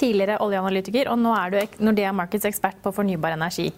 tidligere 0.00 0.40
oljeanalytiker, 0.44 1.10
og 1.12 1.20
nå 1.20 1.34
er 1.36 1.52
du 1.52 1.82
Nordea 1.84 2.12
Markets 2.16 2.48
ekspert 2.48 2.80
på 2.82 2.92
fornybar 2.96 3.36
energi. 3.36 3.68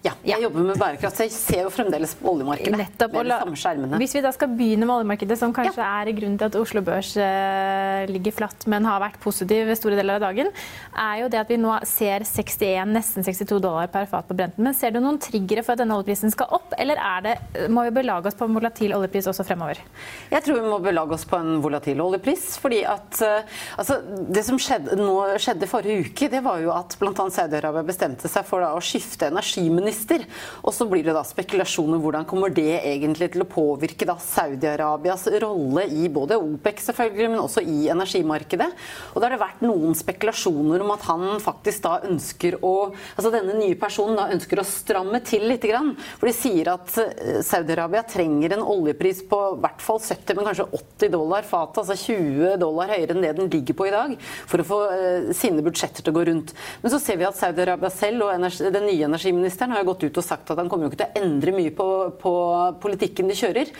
Ja, 0.00 0.14
jeg 0.24 0.40
jobber 0.46 0.64
med 0.64 0.78
bærekraft, 0.80 1.18
så 1.18 1.26
jeg 1.26 1.32
ser 1.34 1.58
jo 1.66 1.70
fremdeles 1.74 2.14
på 2.16 2.30
oljemarkedet. 2.30 2.72
Nettopp, 2.72 3.12
med 3.18 3.26
de 3.28 3.34
samme 3.36 3.58
skjermene. 3.60 3.98
Hvis 4.00 4.14
vi 4.16 4.22
da 4.24 4.30
skal 4.32 4.48
begynne 4.56 4.86
med 4.88 4.94
oljemarkedet, 4.94 5.36
som 5.36 5.52
kanskje 5.52 5.82
ja. 5.82 5.88
er 6.00 6.10
grunnen 6.16 6.38
til 6.40 6.48
at 6.48 6.54
Oslo 6.56 6.80
Børs 6.86 7.10
eh, 7.20 8.08
ligger 8.08 8.32
flatt, 8.32 8.64
men 8.72 8.88
har 8.88 9.02
vært 9.02 9.18
positiv 9.20 9.68
store 9.76 9.98
deler 9.98 10.16
av 10.16 10.24
dagen, 10.24 10.48
er 10.96 11.18
jo 11.20 11.26
det 11.34 11.42
at 11.42 11.52
vi 11.52 11.58
nå 11.60 11.74
ser 11.84 12.24
61, 12.24 12.94
nesten 12.96 13.26
62 13.26 13.58
dollar 13.60 13.90
per 13.92 14.08
fat 14.08 14.24
på 14.24 14.38
Brenten. 14.38 14.64
Men 14.64 14.78
ser 14.78 14.94
du 14.94 15.02
noen 15.04 15.18
triggere 15.20 15.66
for 15.66 15.76
at 15.76 15.82
denne 15.82 16.00
oljeprisen 16.00 16.32
skal 16.32 16.48
opp, 16.56 16.72
eller 16.80 17.04
det, 17.26 17.36
må 17.68 17.84
vi 17.90 17.92
belage 18.00 18.32
oss 18.32 18.40
på 18.40 18.48
en 18.48 18.56
volatil 18.56 18.96
oljepris 18.96 19.28
også 19.28 19.44
fremover? 19.50 19.84
Jeg 20.32 20.46
tror 20.48 20.62
vi 20.62 20.72
må 20.72 20.80
belage 20.80 21.18
oss 21.18 21.28
på 21.28 21.42
en 21.42 21.60
volatil 21.60 22.00
oljepris. 22.06 22.54
fordi 22.62 22.80
at 22.88 23.20
eh, 23.26 23.60
altså, 23.76 24.00
Det 24.32 24.48
som 24.48 24.56
skjedde, 24.56 24.96
nå, 24.96 25.20
skjedde 25.36 25.68
forrige 25.68 26.08
uke, 26.08 26.32
det 26.32 26.40
var 26.48 26.64
jo 26.64 26.72
at 26.72 26.96
bl.a. 26.96 27.12
Saudi-Arabia 27.12 27.84
bestemte 27.84 28.32
seg 28.32 28.48
for 28.48 28.64
da, 28.64 28.72
å 28.72 28.80
skifte 28.80 29.28
energiminister 29.28 29.89
minister. 29.90 30.24
Og 30.64 30.74
så 30.74 30.86
blir 30.88 31.04
det 31.04 31.14
da 31.16 31.22
spekulasjoner 31.26 32.00
hvordan 32.00 32.26
kommer 32.28 32.52
det 32.54 32.78
egentlig 32.78 33.30
til 33.34 33.44
å 33.44 33.48
påvirke 33.50 34.06
da 34.08 34.16
Saudi-Arabias 34.20 35.26
rolle 35.42 35.86
i 35.90 36.08
både 36.12 36.38
OPEC 36.38 36.84
selvfølgelig, 36.88 37.30
men 37.32 37.42
også 37.42 37.64
i 37.64 37.88
energimarkedet. 37.92 38.68
Og 39.14 39.20
da 39.20 39.28
har 39.28 39.34
det 39.34 39.42
vært 39.42 39.64
noen 39.64 39.96
spekulasjoner 39.98 40.84
om 40.84 40.94
at 40.94 41.06
han 41.08 41.26
faktisk 41.42 41.86
da 41.86 41.98
ønsker 42.08 42.60
å 42.62 42.76
Altså 43.20 43.30
denne 43.32 43.54
nye 43.56 43.76
personen 43.78 44.16
da 44.16 44.28
ønsker 44.32 44.60
å 44.60 44.64
stramme 44.66 45.20
til 45.26 45.44
litt. 45.48 45.64
Grann, 45.70 45.90
for 46.16 46.28
de 46.28 46.32
sier 46.34 46.70
at 46.72 46.94
eh, 47.02 47.40
Saudi-Arabia 47.44 48.00
trenger 48.08 48.54
en 48.54 48.62
oljepris 48.64 49.20
på 49.28 49.38
i 49.50 49.58
hvert 49.60 49.82
fall 49.84 49.98
70, 50.00 50.38
men 50.38 50.46
kanskje 50.48 50.66
80 50.78 51.12
dollar 51.12 51.46
fatet, 51.46 51.82
altså 51.82 51.96
20 52.14 52.56
dollar 52.62 52.92
høyere 52.94 53.16
enn 53.16 53.24
det 53.24 53.32
den 53.36 53.50
ligger 53.52 53.76
på 53.76 53.88
i 53.90 53.92
dag, 53.92 54.14
for 54.48 54.62
å 54.62 54.66
få 54.66 54.78
uh, 54.88 55.30
sine 55.36 55.64
budsjetter 55.66 56.06
til 56.06 56.14
å 56.14 56.16
gå 56.16 56.24
rundt. 56.30 56.54
Men 56.80 56.94
så 56.94 57.00
ser 57.02 57.20
vi 57.20 57.28
at 57.28 57.38
Saudi-Arabia 57.38 57.92
selv 57.92 58.24
og 58.26 58.48
den 58.72 58.88
nye 58.88 59.10
energiministeren 59.10 59.74
har 59.76 59.79
har 59.80 59.88
gått 59.88 60.06
ut 60.06 60.20
og 60.20 60.26
sagt 60.26 60.52
at 60.52 60.60
han 60.60 60.70
kommer 60.70 60.86
jo 60.86 60.92
ikke 60.92 61.02
til 61.02 61.10
å 61.10 61.24
endre 61.24 61.54
mye 61.56 61.74
på, 61.76 61.88
på 62.20 62.34
politikken 62.82 63.30
de 63.30 63.38
kjører. 63.38 63.74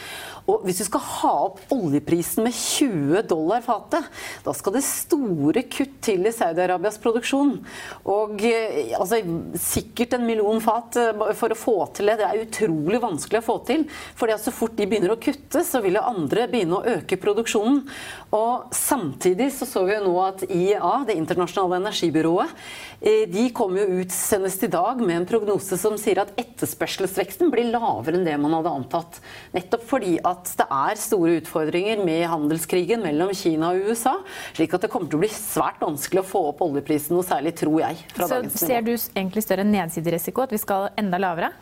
Og 0.51 0.65
hvis 0.67 0.81
du 0.81 0.87
skal 0.87 1.03
ha 1.05 1.33
opp 1.47 1.61
oljeprisen 1.75 2.45
med 2.47 2.57
20 2.57 3.27
dollar 3.31 3.63
fatet, 3.65 4.07
da 4.45 4.55
skal 4.57 4.77
det 4.77 4.85
store 4.87 5.65
kutt 5.71 5.99
til 6.05 6.27
i 6.27 6.35
Saudi-Arabias 6.35 6.99
produksjon. 7.03 7.57
Og 8.11 8.45
eh, 8.47 8.95
altså, 8.99 9.21
sikkert 9.61 10.17
en 10.17 10.27
million 10.27 10.63
fat 10.65 10.99
eh, 11.01 11.25
for 11.39 11.53
å 11.53 11.59
få 11.59 11.77
til 11.97 12.11
det. 12.11 12.19
Det 12.21 12.29
er 12.29 12.45
utrolig 12.45 13.03
vanskelig 13.03 13.43
å 13.43 13.47
få 13.47 13.59
til. 13.69 13.87
at 14.31 14.45
så 14.45 14.55
fort 14.55 14.77
de 14.79 14.89
begynner 14.89 15.15
å 15.15 15.21
kutte, 15.21 15.65
så 15.67 15.83
vil 15.85 15.99
jo 15.99 16.07
andre 16.07 16.49
begynne 16.51 16.79
å 16.79 16.97
øke 16.99 17.21
produksjonen. 17.21 17.83
Og 18.37 18.71
samtidig 18.77 19.51
så 19.55 19.69
så 19.69 19.85
vi 19.87 19.97
jo 19.97 20.05
nå 20.07 20.15
at 20.25 20.45
IEA, 20.49 20.95
det 21.07 21.19
internasjonale 21.19 21.81
energibyrået, 21.81 22.55
eh, 23.01 23.27
de 23.31 23.49
kom 23.55 23.77
jo 23.79 23.87
ut 24.01 24.15
senest 24.15 24.65
i 24.67 24.73
dag 24.73 25.01
med 25.03 25.21
en 25.21 25.29
prognose 25.29 25.79
som 25.91 25.99
sier 26.01 26.21
at 26.23 26.33
etterspørselsveksten 26.39 27.51
blir 27.53 27.71
lavere 27.73 28.19
enn 28.19 28.27
det 28.27 28.37
man 28.41 28.55
hadde 28.59 28.75
antatt. 28.81 29.21
Nettopp 29.57 29.87
fordi 29.91 30.17
at 30.27 30.53
det 30.61 30.67
er 30.67 31.01
store 31.01 31.39
utfordringer 31.41 32.05
med 32.07 32.27
handelskrigen 32.31 33.03
mellom 33.05 33.33
Kina 33.37 33.73
og 33.75 33.91
USA. 33.91 34.17
Slik 34.55 34.77
at 34.77 34.87
det 34.87 34.93
kommer 34.93 35.11
til 35.11 35.21
å 35.21 35.25
bli 35.25 35.33
svært 35.35 35.83
vanskelig 35.83 36.23
å 36.23 36.29
få 36.31 36.45
opp 36.53 36.63
oljeprisen 36.67 37.17
noe 37.17 37.27
særlig, 37.27 37.57
tror 37.59 37.81
jeg. 37.83 37.99
Så 38.21 38.43
ser 38.55 38.87
du 38.87 38.95
egentlig 38.95 39.45
større 39.47 39.67
nedsiderisiko, 39.67 40.47
at 40.47 40.55
vi 40.55 40.63
skal 40.63 40.91
enda 41.01 41.21
lavere? 41.23 41.53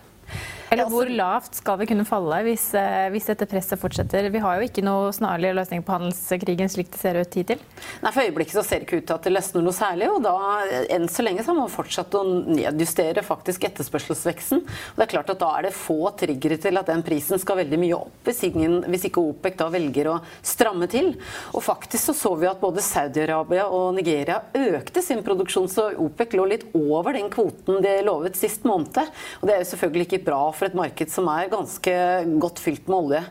Eller 0.68 0.88
hvor 0.90 1.08
lavt 1.08 1.56
skal 1.56 1.78
vi 1.80 1.86
kunne 1.88 2.04
falle 2.08 2.42
hvis, 2.44 2.66
eh, 2.76 3.08
hvis, 3.12 3.28
dette 3.30 3.46
presset 3.48 3.80
fortsetter? 3.80 4.28
Vi 4.32 4.42
har 4.42 4.58
jo 4.58 4.66
ikke 4.68 4.84
noe 4.84 5.08
snarlig 5.16 5.54
løsning 5.56 5.80
på 5.84 5.94
handelskrigen 5.94 6.68
slik 6.68 6.90
det 6.92 7.00
ser 7.00 7.16
ut 7.16 7.38
hittil. 7.40 7.62
Nei, 8.02 8.12
For 8.12 8.24
øyeblikket 8.26 8.58
så 8.58 8.64
ser 8.66 8.82
det 8.82 8.88
ikke 8.88 9.00
ut 9.00 9.06
til 9.08 9.16
at 9.16 9.28
det 9.28 9.32
løsner 9.32 9.64
noe 9.64 9.76
særlig. 9.76 10.10
Og 10.12 10.20
da, 10.26 10.34
enn 10.92 11.08
så 11.08 11.24
lenge 11.24 11.44
så 11.44 11.54
har 11.54 11.58
man 11.62 11.72
fortsatt 11.72 12.16
å 12.18 12.24
nedjustere 12.58 13.24
faktisk 13.24 13.64
etterspørselsveksten. 13.70 14.60
Og 14.60 15.00
det 15.00 15.06
er 15.06 15.12
klart 15.14 15.32
at 15.32 15.40
da 15.40 15.54
er 15.56 15.68
det 15.68 15.74
få 15.78 16.12
triggere 16.20 16.60
til 16.60 16.80
at 16.80 16.92
den 16.92 17.04
prisen 17.06 17.40
skal 17.40 17.62
veldig 17.62 17.80
mye 17.80 17.96
opp, 17.96 18.20
hvis, 18.28 18.44
ingen, 18.50 18.82
hvis 18.92 19.08
ikke 19.08 19.24
OPEC 19.24 19.56
da 19.62 19.70
velger 19.72 20.12
å 20.12 20.18
stramme 20.44 20.90
til. 20.92 21.14
Og 21.54 21.64
faktisk 21.64 22.10
så 22.10 22.16
så 22.18 22.34
vi 22.36 22.50
at 22.50 22.60
både 22.60 22.84
Saudi-Arabia 22.84 23.70
og 23.72 23.96
Nigeria 23.96 24.42
økte 24.52 25.00
sin 25.04 25.24
produksjon, 25.24 25.70
så 25.72 25.88
OPEC 25.96 26.36
lå 26.36 26.44
litt 26.52 26.68
over 26.76 27.16
den 27.16 27.32
kvoten 27.32 27.80
de 27.84 27.96
lovet 28.04 28.36
sist 28.36 28.68
måned. 28.68 29.00
Og 29.40 29.48
det 29.48 29.56
er 29.56 29.64
jo 29.64 29.70
selvfølgelig 29.72 30.08
ikke 30.10 30.24
bra 30.28 30.44
for 30.58 30.68
et 30.68 30.78
marked 30.78 31.12
som 31.12 31.28
er 31.32 31.52
ganske 31.52 31.96
godt 32.42 32.62
fylt 32.62 32.90
med 32.90 32.98
olje. 32.98 33.24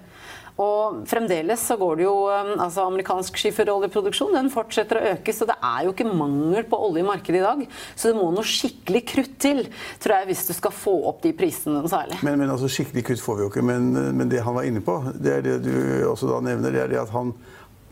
Og 0.57 1.03
fremdeles 1.05 1.61
så 1.69 1.75
går 1.77 1.99
det 1.99 2.05
jo 2.07 2.13
um, 2.25 2.47
altså 2.63 2.87
Amerikansk 2.89 3.35
skiferoljeproduksjon 3.37 4.33
den 4.33 4.49
fortsetter 4.49 4.97
å 4.97 5.09
øke, 5.11 5.33
så 5.35 5.45
det 5.45 5.53
er 5.61 5.83
jo 5.85 5.91
ikke 5.93 6.07
mangel 6.09 6.65
på 6.65 6.79
olje 6.87 7.03
i 7.03 7.05
markedet 7.05 7.43
i 7.43 7.45
dag. 7.45 7.61
Så 7.93 8.09
det 8.09 8.17
må 8.17 8.31
noe 8.33 8.45
skikkelig 8.47 9.03
krutt 9.11 9.35
til, 9.43 9.61
tror 10.01 10.15
jeg, 10.17 10.29
hvis 10.31 10.47
du 10.49 10.55
skal 10.57 10.73
få 10.73 10.95
opp 11.11 11.21
de 11.25 11.35
prisene 11.37 11.83
særlig. 11.85 12.17
Men, 12.25 12.39
men 12.41 12.55
altså, 12.55 12.71
skikkelig 12.73 13.05
krutt 13.11 13.21
får 13.21 13.37
vi 13.37 13.45
jo 13.45 13.51
ikke. 13.53 13.65
Men, 13.69 13.91
men, 14.17 14.33
det 14.33 14.41
han 14.47 14.57
var 14.57 14.65
inne 14.65 14.81
på, 14.81 14.97
det 15.13 15.35
er 15.35 15.45
det 15.45 15.59
du 15.67 15.75
også 16.09 16.31
da 16.31 16.41
nevner, 16.49 16.73
det 16.73 16.83
er 16.87 16.93
det 16.95 17.03
at 17.05 17.13
han 17.13 17.35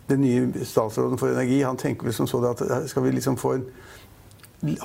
den 0.09 0.21
nye 0.21 0.65
statsråden 0.65 1.17
for 1.17 1.33
energi 1.33 1.63
han 1.65 1.79
tenker 1.81 2.05
vel 2.05 2.13
som 2.13 2.27
så 2.29 2.37
at 2.45 2.61
skal 2.91 3.05
vi 3.07 3.13
liksom 3.15 3.39
få 3.41 3.55
en 3.55 3.63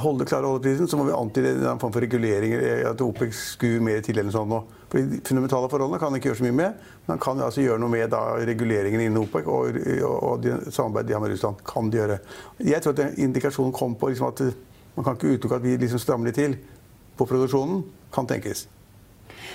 holde 0.00 0.26
klare 0.28 0.48
oljeprisen, 0.48 0.88
så 0.88 0.98
må 0.98 1.04
vi 1.08 1.14
antyde 1.16 1.52
en 1.70 1.80
form 1.80 1.92
for 1.94 2.04
reguleringer. 2.04 2.62
At 2.90 3.02
OPEC 3.04 3.34
skuer 3.36 3.84
mer 3.84 4.00
til 4.04 4.18
eller 4.20 4.34
sånn. 4.34 4.54
For 4.90 4.98
De 4.98 5.20
fundamentale 5.26 5.70
forholdene 5.72 6.00
kan 6.00 6.10
han 6.10 6.18
ikke 6.18 6.30
gjøre 6.30 6.40
så 6.40 6.46
mye 6.48 6.58
med, 6.58 6.88
men 7.04 7.14
han 7.14 7.22
kan 7.22 7.44
altså 7.46 7.64
gjøre 7.64 7.82
noe 7.82 7.92
med 7.92 8.10
da, 8.12 8.22
reguleringene 8.50 9.06
innen 9.08 9.22
OPEC 9.22 9.46
og, 9.46 9.78
og, 10.00 10.16
og 10.16 10.42
de, 10.44 10.56
samarbeidet 10.68 11.10
de 11.10 11.16
har 11.18 11.24
med 11.24 11.34
Russland. 11.34 11.62
kan 11.66 11.92
de 11.92 12.02
gjøre. 12.02 12.18
Jeg 12.72 12.82
tror 12.82 12.98
at 12.98 13.22
indikasjonen 13.22 13.76
kom 13.76 13.96
på 14.00 14.12
liksom, 14.12 14.34
at 14.34 14.44
man 14.96 15.06
kan 15.06 15.16
ikke 15.16 15.36
utelukke 15.36 15.60
at 15.60 15.66
vi 15.68 15.78
liksom 15.80 16.02
strammer 16.02 16.30
litt 16.30 16.40
til 16.40 16.58
på 17.16 17.28
produksjonen. 17.28 17.84
Kan 18.14 18.26
tenkes. 18.26 18.66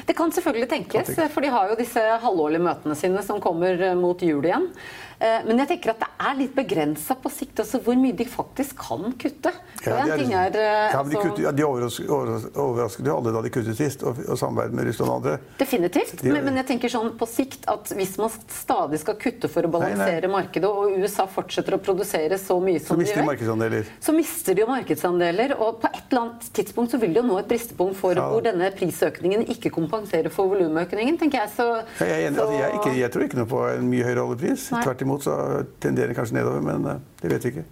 Det 0.06 0.18
kan 0.18 0.34
selvfølgelig 0.36 0.70
tenkes, 0.76 1.16
for 1.34 1.46
de 1.46 1.54
har 1.54 1.72
jo 1.72 1.80
disse 1.80 2.04
halvårlige 2.26 2.66
møtene 2.68 2.98
sine 3.00 3.24
som 3.26 3.42
kommer 3.44 3.88
mot 4.00 4.22
jul 4.22 4.46
igjen. 4.46 4.72
Eh, 5.20 5.46
men 5.48 5.62
jeg 5.62 5.70
tenker 5.70 5.94
at 5.94 6.02
det 6.02 6.08
er 6.28 6.34
litt 6.36 6.56
begrensa 6.56 7.16
på 7.20 7.30
sikt 7.32 7.62
også 7.64 7.80
hvor 7.86 7.96
mye 8.00 8.16
de 8.18 8.26
faktisk 8.28 8.76
kan 8.82 9.14
kutte. 9.20 9.52
Ja, 9.86 10.02
de, 10.04 10.12
er, 10.12 10.24
er, 10.26 10.34
er, 10.36 10.58
eh, 10.60 10.96
ja, 10.96 11.04
de, 11.08 11.16
kutter, 11.16 11.44
ja, 11.46 11.54
de 11.56 11.64
overrasket, 11.64 13.08
jo 13.08 13.16
alle 13.16 13.32
da 13.36 13.44
de 13.46 13.52
kuttet 13.54 13.80
sist, 13.80 14.04
og, 14.04 14.20
og 14.26 14.40
samarbeidet 14.40 14.76
med 14.76 14.90
Russland 14.90 15.12
og 15.12 15.20
andre. 15.22 15.38
Definitivt. 15.62 16.18
De, 16.20 16.34
men, 16.34 16.44
men, 16.48 16.60
jeg 16.60 16.70
tenker 16.74 16.92
sånn 16.92 17.14
på 17.20 17.30
sikt 17.30 17.68
at 17.72 17.94
hvis 17.96 18.16
man 18.20 18.34
stadig 18.52 19.00
skal 19.06 19.20
kutte 19.22 19.52
for 19.52 19.68
å 19.68 19.72
balansere 19.72 20.32
markedet, 20.32 20.68
og 20.68 21.00
USA 21.00 21.28
fortsetter 21.32 21.78
å 21.78 21.82
produsere 21.86 22.40
så 22.42 22.60
mye 22.60 22.84
som 22.84 23.00
de 23.00 23.08
gjør, 23.08 23.80
så 24.04 24.16
mister 24.16 24.58
de 24.58 24.66
jo 24.66 24.70
markedsandeler. 24.74 25.56
Og 25.62 25.80
på 25.84 25.92
et 25.94 26.04
eller 26.10 26.26
annet 26.26 26.52
tidspunkt 26.60 26.92
så 26.92 27.00
vil 27.00 27.16
de 27.16 27.22
jo 27.22 27.28
nå 27.30 27.40
et 27.40 27.50
bristepunkt 27.50 28.00
for 28.02 28.20
ja. 28.20 28.28
hvor 28.34 28.44
denne 28.44 28.68
prisøkningen 28.76 29.48
ikke 29.56 29.72
kompenserer 29.92 30.34
for 30.34 30.52
volumøkningen, 30.52 31.20
tenker 31.22 31.44
jeg. 31.44 31.54
Så, 31.56 31.70
jeg, 32.02 32.26
jeg, 32.26 32.34
så... 32.34 32.44
altså, 32.44 32.60
jeg, 32.60 32.82
ikke, 32.82 32.98
jeg, 33.00 33.14
tror 33.14 33.26
ikke 33.28 33.42
noe 33.42 33.52
på 33.56 33.64
en 33.72 33.90
mye 33.94 34.06
høyere 34.08 34.28
oljepris. 34.28 34.70
Tvert 34.76 35.08
imot 35.08 35.26
så 35.26 35.40
tenderer 35.84 36.14
det 36.14 36.20
kanskje 36.20 36.40
nedover, 36.40 36.64
men 36.66 36.92
eh, 36.92 37.02
det 37.24 37.34
vet 37.36 37.48
vi 37.48 37.56
ikke. 37.56 37.68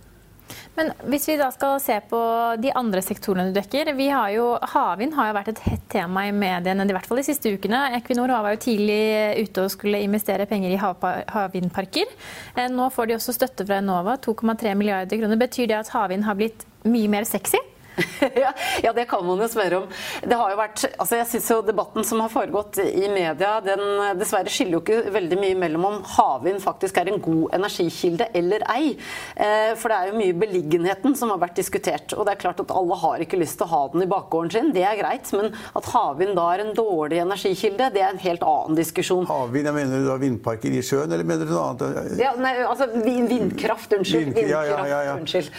Men 0.77 0.89
hvis 1.09 1.27
vi 1.29 1.35
da 1.37 1.49
skal 1.53 1.77
se 1.81 1.95
på 2.09 2.19
de 2.61 2.71
andre 2.75 3.01
sektorene 3.05 3.49
du 3.49 3.57
dekker. 3.57 3.93
vi 3.97 4.07
har 4.09 4.31
jo, 4.33 4.45
Havvind 4.73 5.13
har 5.17 5.29
jo 5.29 5.35
vært 5.37 5.51
et 5.53 5.61
hett 5.67 5.83
tema 5.91 6.25
i 6.27 6.33
mediene, 6.35 6.85
i 6.87 6.95
hvert 6.95 7.07
fall 7.09 7.21
de 7.21 7.25
siste 7.27 7.51
ukene. 7.53 7.83
Equinor 7.99 8.33
var 8.33 8.55
jo 8.55 8.63
tidlig 8.65 9.43
ute 9.43 9.65
og 9.65 9.73
skulle 9.73 10.01
investere 10.03 10.47
penger 10.49 10.73
i 10.73 10.79
havvindparker. 10.81 12.15
Eh, 12.55 12.69
nå 12.73 12.89
får 12.93 13.09
de 13.09 13.17
også 13.19 13.37
støtte 13.37 13.67
fra 13.69 13.81
Enova, 13.83 14.17
2,3 14.21 14.73
milliarder 14.79 15.21
kroner. 15.21 15.41
Betyr 15.45 15.69
det 15.71 15.79
at 15.83 15.93
havvind 15.93 16.25
har 16.27 16.39
blitt 16.39 16.65
mye 16.89 17.11
mer 17.11 17.29
sexy? 17.29 17.61
ja, 18.83 18.93
det 18.95 19.05
kan 19.09 19.25
man 19.25 19.41
jo 19.41 19.47
spørre 19.51 19.83
om. 19.83 19.87
Det 20.23 20.37
har 20.39 20.53
jo 20.53 20.59
vært, 20.59 20.85
altså 20.97 21.19
jeg 21.19 21.29
synes 21.33 21.49
jo 21.51 21.59
Debatten 21.67 22.05
som 22.07 22.21
har 22.23 22.31
foregått 22.33 22.79
i 22.83 23.07
media, 23.11 23.55
den 23.63 23.83
dessverre 24.19 24.51
skiller 24.51 24.77
jo 24.77 24.83
ikke 24.83 25.13
veldig 25.13 25.39
mye 25.39 25.57
mellom 25.59 25.87
om 25.89 25.99
havvind 26.15 26.61
faktisk 26.63 26.97
er 27.01 27.11
en 27.11 27.21
god 27.23 27.55
energikilde 27.57 28.29
eller 28.37 28.65
ei. 28.73 28.93
Eh, 29.35 29.73
for 29.79 29.91
det 29.91 29.97
er 29.97 30.11
jo 30.11 30.19
mye 30.19 30.37
beliggenheten 30.43 31.17
som 31.19 31.33
har 31.33 31.41
vært 31.43 31.59
diskutert. 31.59 32.15
Og 32.17 32.25
det 32.25 32.35
er 32.35 32.41
klart 32.43 32.61
at 32.63 32.73
alle 32.73 32.97
har 33.03 33.23
ikke 33.23 33.39
lyst 33.41 33.59
til 33.59 33.67
å 33.67 33.73
ha 33.73 33.81
den 33.93 34.05
i 34.05 34.09
bakgården 34.09 34.53
sin, 34.53 34.71
det 34.75 34.85
er 34.87 34.99
greit. 34.99 35.31
Men 35.35 35.51
at 35.53 35.89
havvind 35.93 36.37
da 36.39 36.47
er 36.53 36.65
en 36.65 36.73
dårlig 36.77 37.21
energikilde, 37.23 37.91
det 37.93 38.03
er 38.03 38.13
en 38.13 38.23
helt 38.23 38.45
annen 38.47 38.79
diskusjon. 38.79 39.27
Havvind, 39.29 39.69
jeg 39.69 39.77
mener 39.77 40.03
du 40.03 40.09
da 40.09 40.17
vindparker 40.21 40.73
i 40.73 40.83
sjøen, 40.85 41.11
eller 41.11 41.27
mener 41.27 41.49
du 41.49 41.53
noe 41.55 41.69
annet? 41.73 42.17
Ja, 42.21 42.33
nei, 42.39 42.55
altså 42.65 42.89
vindkraft, 42.93 43.93
unnskyld. 43.99 44.33
Vind, 44.33 44.51
ja, 44.51 44.63
ja, 44.67 44.81
ja, 45.09 45.17
unnskyld. 45.17 45.51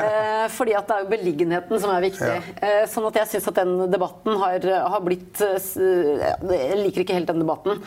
Eh, 0.00 0.46
fordi 0.52 0.74
at 0.78 0.88
det 0.88 0.96
er 0.96 1.04
jo 1.04 1.10
beliggenheten 1.10 1.79
som 1.82 1.92
er 1.92 2.04
viktig. 2.04 2.30
Ja. 2.60 2.86
Sånn 2.90 3.06
at 3.08 3.18
jeg 3.20 3.28
syns 3.32 3.48
at 3.50 3.58
den 3.60 3.90
debatten 3.92 4.36
har, 4.40 4.64
har, 4.92 5.02
blitt 5.04 5.40
eh, 5.44 5.68
Jeg 6.50 6.78
liker 6.80 7.04
ikke 7.04 7.16
helt 7.16 7.30
den 7.30 7.42
debatten. 7.42 7.80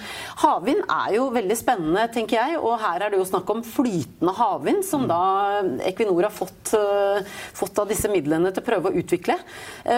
Havvind 0.43 0.83
er 0.85 1.15
jo 1.17 1.27
veldig 1.33 1.57
spennende, 1.59 2.05
tenker 2.13 2.39
jeg. 2.39 2.59
Og 2.61 2.77
her 2.81 3.05
er 3.05 3.13
det 3.13 3.19
jo 3.21 3.27
snakk 3.27 3.49
om 3.53 3.63
flytende 3.65 4.35
havvind, 4.37 4.83
som 4.87 5.05
mm. 5.05 5.09
da 5.11 5.21
Equinor 5.89 6.27
har 6.27 6.33
fått, 6.33 6.73
eh, 6.77 7.33
fått, 7.57 7.81
av 7.83 7.89
disse 7.89 8.09
midlene 8.11 8.53
til 8.53 8.63
å 8.63 8.67
prøve 8.67 8.91
å 8.91 9.01
utvikle. 9.01 9.35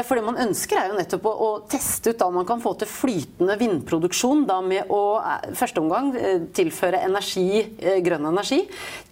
For 0.07 0.18
det 0.18 0.25
man 0.25 0.39
ønsker, 0.45 0.80
er 0.80 0.92
jo 0.92 0.97
nettopp 0.97 1.27
å, 1.30 1.33
å 1.45 1.50
teste 1.69 2.13
ut 2.13 2.21
da 2.21 2.30
man 2.33 2.47
kan 2.47 2.63
få 2.63 2.74
til 2.80 2.89
flytende 2.89 3.57
vindproduksjon 3.59 4.45
da 4.47 4.62
med 4.65 4.92
å 4.94 5.01
første 5.57 5.83
omgang 5.83 6.13
tilføre 6.56 7.03
energi, 7.06 7.65
grønn 8.06 8.30
energi, 8.31 8.63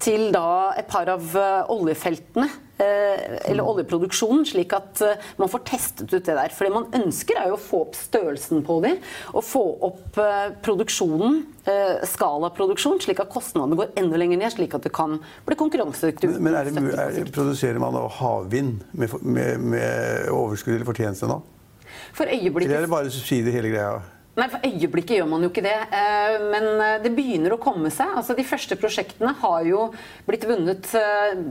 til 0.01 0.29
da 0.33 0.73
et 0.79 0.89
par 0.89 1.11
av 1.11 1.35
oljefeltene 1.73 2.47
Eh, 2.53 2.62
eller 2.81 3.67
oljeproduksjonen, 3.69 4.45
slik 4.49 4.73
at 4.75 5.01
eh, 5.05 5.25
man 5.37 5.51
får 5.51 5.63
testet 5.69 6.09
ut 6.09 6.25
det 6.25 6.35
der. 6.35 6.53
For 6.53 6.67
det 6.67 6.73
man 6.73 6.87
ønsker, 6.97 7.37
er 7.39 7.51
jo 7.51 7.57
å 7.57 7.61
få 7.61 7.81
opp 7.87 7.97
størrelsen 7.97 8.63
på 8.65 8.79
dem, 8.85 8.97
og 9.33 9.45
få 9.45 9.63
opp 9.89 10.21
eh, 10.21 10.53
produksjonen, 10.65 11.43
skalaproduksjon, 11.63 12.97
slik 12.99 13.21
at 13.23 13.29
kostnadene 13.31 13.77
går 13.79 13.93
enda 14.01 14.17
lenger 14.19 14.41
ned, 14.41 14.51
slik 14.51 14.73
at 14.75 14.83
det 14.83 14.91
kan 14.91 15.13
bli 15.47 15.55
konkurransedyktig. 15.55 16.33
Men, 16.35 16.57
er 16.59 16.67
det, 16.67 16.83
er, 16.91 17.29
produserer 17.31 17.79
man 17.79 17.95
da 17.95 18.01
havvind 18.17 18.81
med, 18.91 19.15
med, 19.23 19.63
med 19.71 20.27
overskudd 20.33 20.75
eller 20.75 20.89
fortjeneste 20.89 21.29
nå? 21.31 21.39
For 22.17 22.27
øyeblikket... 22.27 22.67
Eller 22.67 22.81
er 22.81 22.89
det 22.89 22.91
bare 22.91 23.13
subsidier 23.13 23.55
hele 23.55 23.71
greia? 23.71 24.01
Nei, 24.33 24.47
For 24.49 24.65
øyeblikket 24.65 25.19
gjør 25.19 25.27
man 25.29 25.43
jo 25.45 25.49
ikke 25.51 25.61
det. 25.61 25.75
Eh, 25.93 26.35
men 26.49 26.63
eh, 26.81 26.95
det 27.03 27.11
begynner 27.13 27.53
å 27.53 27.59
komme 27.61 27.91
seg. 27.93 28.15
Altså, 28.17 28.33
De 28.33 28.45
første 28.47 28.77
prosjektene 28.81 29.29
har 29.43 29.67
jo 29.67 29.83
blitt 30.25 30.47
vunnet 30.49 30.89
eh, 30.97 31.43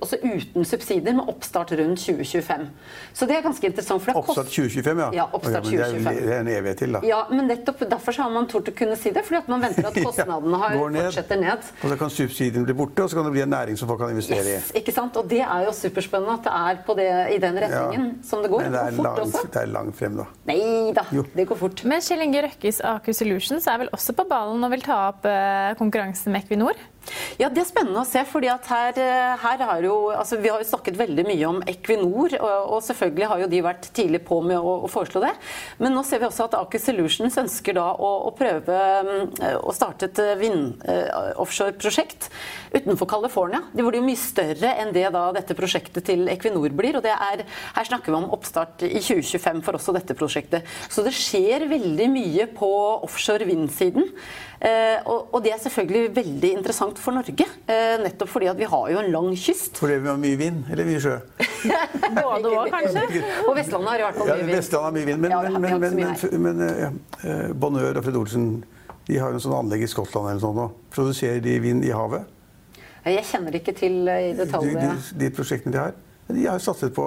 også 0.00 0.18
uten 0.18 0.66
subsidier, 0.66 1.14
med 1.14 1.30
oppstart 1.30 1.70
rundt 1.78 2.02
2025. 2.02 2.64
Så 3.14 3.28
det 3.30 3.36
er 3.38 3.44
ganske 3.44 3.70
interessant. 3.70 4.02
For 4.02 4.10
det 4.10 4.24
oppstart 4.24 4.50
2025, 4.50 5.02
ja? 5.04 5.08
Ja, 5.20 5.28
oppstart 5.30 5.68
2025. 5.68 6.08
Det 6.24 6.34
er 6.34 6.42
en 6.42 6.50
evighet 6.56 6.82
til, 6.82 6.98
da. 6.98 7.04
Ja, 7.06 7.20
men 7.30 7.46
nettopp 7.52 7.84
derfor 7.86 8.18
har 8.24 8.34
man 8.34 8.50
tort 8.50 8.72
å 8.72 8.74
kunne 8.82 8.98
si 8.98 9.14
det. 9.14 9.22
fordi 9.28 9.38
at 9.44 9.52
man 9.54 9.62
venter 9.68 9.86
at 9.92 10.00
kostnadene 10.08 10.62
har, 10.64 10.74
ja, 10.74 10.90
ned, 10.96 11.08
fortsetter 11.12 11.42
ned. 11.44 11.70
Og 11.84 11.94
så 11.94 12.00
kan 12.02 12.14
subsidiene 12.16 12.66
bli 12.66 12.78
borte, 12.82 13.06
og 13.06 13.14
så 13.14 13.20
kan 13.20 13.30
det 13.30 13.34
bli 13.36 13.44
en 13.46 13.54
næring 13.54 13.78
som 13.78 13.92
folk 13.92 14.02
kan 14.02 14.10
investere 14.16 14.56
yes, 14.56 14.72
i. 14.74 14.82
Ikke 14.82 14.96
sant? 14.96 15.14
Og 15.22 15.30
det 15.30 15.44
er 15.46 15.68
jo 15.68 15.76
superspennende 15.84 16.34
at 16.40 16.50
det 16.50 16.58
er 16.58 16.98
det, 16.98 17.08
i 17.36 17.40
den 17.46 17.62
retningen 17.62 18.10
ja. 18.10 18.26
som 18.26 18.42
det 18.42 18.50
går. 18.50 18.66
Men 18.66 18.74
det 18.74 18.82
er, 18.82 19.00
langt, 19.06 19.40
det 19.54 19.62
er 19.62 19.72
langt 19.78 20.02
frem, 20.02 20.18
da. 20.18 20.28
Nei 20.50 20.60
da, 20.98 21.06
det 21.30 21.46
går 21.46 21.62
fort. 21.62 21.86
Men 21.86 22.02
Kjell 22.02 22.23
Inge 22.24 22.42
Røkkes 22.46 22.80
Aker 22.88 23.16
Solutions 23.16 23.66
er 23.68 23.82
vel 23.82 23.92
også 23.94 24.14
på 24.16 24.24
ballen 24.28 24.64
og 24.64 24.72
vil 24.72 24.84
ta 24.84 24.96
opp 25.10 25.26
eh, 25.28 25.74
konkurransen 25.78 26.32
med 26.32 26.44
Equinor? 26.44 26.78
Ja, 27.38 27.48
Det 27.48 27.62
er 27.62 27.68
spennende 27.68 28.02
å 28.02 28.08
se. 28.08 28.24
fordi 28.24 28.48
at 28.50 28.66
her, 28.66 28.98
eh, 28.98 29.36
her 29.42 29.58
har 29.58 29.82
jo, 29.82 30.10
altså 30.10 30.40
Vi 30.40 30.48
har 30.48 30.58
jo 30.58 30.68
snakket 30.68 30.96
veldig 30.96 31.24
mye 31.26 31.46
om 31.48 31.62
Equinor, 31.66 32.34
og, 32.40 32.72
og 32.76 32.82
selvfølgelig 32.82 33.28
har 33.28 33.38
jo 33.40 33.48
de 33.48 33.62
vært 33.62 33.88
tidlig 33.92 34.24
på 34.24 34.40
med 34.42 34.58
å, 34.58 34.84
å, 34.84 34.88
foreslå 34.90 35.20
det. 35.24 35.32
Men 35.78 35.94
nå 35.94 36.04
ser 36.04 36.20
vi 36.22 36.26
også 36.26 36.44
at 36.48 36.54
Aker 36.58 36.78
Solutions 36.78 37.36
ønsker 37.38 37.74
da 37.74 37.90
å, 37.94 38.10
å 38.28 38.30
prøve 38.36 38.78
mm, 39.08 39.34
å 39.62 39.74
starte 39.74 40.08
et 40.10 40.22
eh, 40.22 40.34
vind-offshore-prosjekt 40.40 42.28
eh, 42.30 42.80
utenfor 42.80 43.10
California. 43.10 43.64
De 43.72 43.82
blir 43.82 44.00
jo 44.00 44.06
mye 44.06 44.20
større 44.20 44.74
enn 44.80 44.94
det 44.94 45.06
da 45.14 45.26
dette 45.34 45.56
prosjektet 45.58 46.06
til 46.06 46.28
Equinor 46.32 46.70
blir. 46.74 46.98
og 46.98 47.06
det 47.06 47.14
er, 47.14 47.44
Her 47.74 47.90
snakker 47.90 48.12
vi 48.12 48.20
om 48.20 48.30
oppstart 48.34 48.86
i 48.86 49.00
2025 49.00 49.62
for 49.64 49.78
også 49.78 49.94
dette 49.96 50.16
prosjektet. 50.18 50.66
Så 50.88 51.04
det 51.04 51.14
skjer 51.16 51.68
veldig 51.70 52.08
mye 52.12 52.48
på 52.54 52.70
offshore 53.04 53.46
vind-siden. 53.48 54.10
Eh, 54.64 55.00
og 55.04 55.42
det 55.44 55.50
er 55.52 55.58
selvfølgelig 55.60 56.14
veldig 56.16 56.50
interessant 56.56 57.00
for 57.00 57.12
Norge. 57.12 57.44
Eh, 57.68 57.96
nettopp 58.00 58.30
fordi 58.32 58.48
at 58.48 58.56
vi 58.56 58.68
har 58.70 58.92
jo 58.94 59.00
en 59.02 59.10
lang 59.12 59.26
kyst. 59.36 59.76
Fordi 59.76 59.98
vi 60.00 60.08
har 60.08 60.20
mye 60.20 60.38
vind, 60.40 60.62
eller 60.72 60.88
mye 60.88 61.02
sjø? 61.04 61.18
Både 62.16 62.52
òg, 62.52 62.70
kanskje. 62.72 63.24
Og 63.44 63.58
Vestlandet 63.58 63.90
har 63.92 64.00
i 64.00 64.06
hvert 64.06 64.20
fall 64.20 64.30
mye 64.30 64.38
vind. 64.38 64.54
Ja, 64.54 64.60
Vestlandet 64.62 64.86
har 64.86 64.94
mye 64.96 65.08
vind, 65.10 65.20
Men, 65.20 65.34
ja, 65.34 65.42
men, 65.42 65.80
men, 65.82 65.98
men, 65.98 66.46
men 66.46 66.64
ja, 66.80 66.88
eh, 67.28 67.50
Bonheur 67.52 68.00
og 68.00 68.06
Fred 68.06 68.16
Olsen 68.22 68.48
de 69.04 69.18
har 69.20 69.34
jo 69.34 69.36
en 69.36 69.44
sånn 69.44 69.58
anlegg 69.58 69.84
i 69.84 69.90
Skottland 69.90 70.30
eller 70.30 70.40
sånt 70.40 70.56
nå. 70.56 70.70
Produserer 70.94 71.44
de 71.44 71.58
vind 71.60 71.84
i 71.84 71.92
havet? 71.92 72.24
Jeg 73.04 73.26
kjenner 73.28 73.60
ikke 73.60 73.74
til 73.76 74.00
i 74.08 74.32
detalj. 74.38 74.72
De, 74.72 74.80
de, 74.80 75.18
de 75.20 75.32
prosjektene 75.36 75.76
de 75.76 75.82
har? 75.82 75.92
De 76.32 76.46
har 76.48 76.62
satset 76.64 76.94
på 76.96 77.04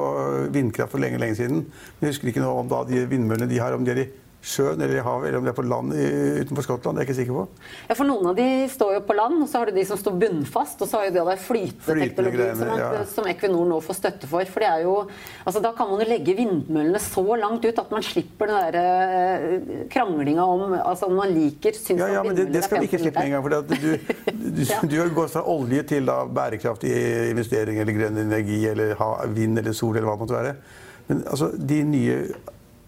vindkraft 0.54 0.94
for 0.94 1.02
lenge 1.02 1.18
lenge 1.18 1.40
siden. 1.40 1.64
Men 1.66 2.06
jeg 2.06 2.14
husker 2.14 2.30
ikke 2.30 2.44
noe 2.44 2.62
om 2.62 2.70
da 2.70 2.84
de 2.86 3.02
vindmøllene 3.10 3.50
de 3.50 3.58
har, 3.58 3.74
om 3.74 3.82
de 3.82 3.96
er 3.96 4.04
i 4.04 4.08
sjøen 4.48 4.80
eller 4.80 5.00
i 5.00 5.04
havet, 5.04 5.28
eller 5.28 5.40
om 5.42 5.48
det 5.48 5.52
er 5.52 5.58
på 5.58 5.66
land 5.66 5.94
utenfor 5.94 6.66
Skottland. 6.66 6.98
Det 6.98 7.02
er 7.02 7.06
jeg 7.06 7.10
ikke 7.10 7.18
sikker 7.18 7.36
på. 7.36 7.72
Ja, 7.90 7.96
for 7.98 8.08
Noen 8.08 8.30
av 8.30 8.38
de 8.38 8.48
står 8.72 8.94
jo 8.96 9.02
på 9.08 9.16
land, 9.18 9.42
og 9.44 9.50
så 9.50 9.60
har 9.60 9.70
du 9.70 9.76
de 9.76 9.84
som 9.90 10.00
står 10.00 10.16
bunnfast. 10.22 10.84
Og 10.84 10.90
så 10.90 11.02
har 11.02 11.08
jo 11.10 11.14
det 11.18 11.26
der 11.28 11.42
flyteteknologi 11.42 12.48
som, 12.60 12.72
ja. 12.80 12.90
som, 13.12 13.28
Equinor 13.28 13.68
nå 13.68 13.80
får 13.84 14.00
støtte 14.00 14.30
for. 14.32 14.48
For 14.54 14.64
det 14.64 14.70
er 14.70 14.86
jo, 14.86 14.96
altså 15.44 15.64
Da 15.66 15.74
kan 15.78 15.92
man 15.92 16.04
jo 16.04 16.10
legge 16.10 16.38
vindmøllene 16.38 17.02
så 17.04 17.26
langt 17.42 17.66
ut 17.66 17.84
at 17.84 17.94
man 17.94 18.06
slipper 18.06 18.52
den 18.52 18.76
der 18.78 18.80
uh, 18.80 19.86
kranglinga 19.92 20.46
om 20.48 20.78
altså 20.78 21.10
om 21.10 21.18
man 21.20 21.34
liker 21.34 21.76
syns 21.76 22.02
ja, 22.02 22.08
ja, 22.18 22.24
men 22.26 22.38
det, 22.38 22.48
det 22.54 22.64
skal 22.66 22.82
vi 22.82 22.90
ikke 22.92 23.02
slippe 23.02 23.26
engang. 23.26 23.44
For 23.44 23.58
du, 23.58 23.88
du, 24.58 24.64
ja. 24.64 24.82
du, 24.84 25.00
har 25.02 25.12
gått 25.18 25.34
fra 25.36 25.44
olje 25.50 25.84
til 25.92 26.08
da, 26.08 26.22
bærekraftig 26.30 26.94
investering 27.34 27.82
eller 27.84 27.98
grønn 27.98 28.22
energi 28.28 28.62
eller 28.72 28.96
ha, 29.02 29.16
vind 29.34 29.60
eller 29.60 29.76
sol 29.76 29.96
eller 29.96 30.08
hva 30.08 30.16
det 30.16 30.24
måtte 30.26 30.38
være. 30.38 30.60
Men 31.08 31.24
altså, 31.32 31.52
de 31.56 31.82
nye 31.88 32.22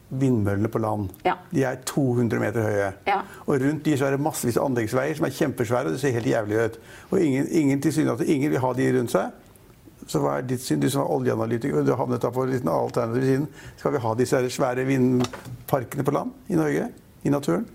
vindmøllene 0.10 0.70
på 0.72 0.82
land. 0.82 1.10
Ja. 1.26 1.36
De 1.52 1.64
er 1.64 1.82
200 1.86 2.42
meter 2.42 2.66
høye. 2.66 2.88
Ja. 3.08 3.20
Og 3.46 3.62
rundt 3.62 3.86
de 3.86 3.98
så 3.98 4.08
er 4.08 4.16
det 4.16 4.24
massevis 4.24 4.58
av 4.58 4.70
anleggsveier 4.70 5.20
som 5.20 5.28
er 5.28 5.36
kjempesvære. 5.36 5.86
og 5.86 5.98
Det 5.98 6.01
ser 6.01 6.16
helt 6.18 6.32
jævlig 6.32 6.66
ut. 6.66 6.80
Og 7.12 7.22
ingen, 7.22 7.48
ingen, 7.51 7.84
ingen 8.25 8.51
vil 8.51 8.60
ha 8.60 8.74
de 8.74 8.89
rundt 8.98 9.13
seg. 9.13 9.32
Så 10.10 10.22
hva 10.24 10.38
er 10.39 10.48
ditt 10.48 10.63
syn? 10.63 10.80
Du 10.82 10.89
som 10.89 11.04
er 11.04 11.12
oljeanalytiker, 11.13 11.84
du 11.86 11.94
har 11.94 12.08
da 12.16 12.32
på 12.34 12.44
en 12.44 12.54
liten 12.54 12.70
alternativ 12.72 13.25
siden. 13.28 13.48
Skal 13.78 13.94
vi 13.94 14.01
ha 14.01 14.13
disse 14.18 14.39
svære 14.56 14.86
vindparkene 14.88 16.06
på 16.08 16.16
land 16.16 16.32
i 16.50 16.58
Norge? 16.58 16.88
I 17.24 17.30
naturen? 17.30 17.68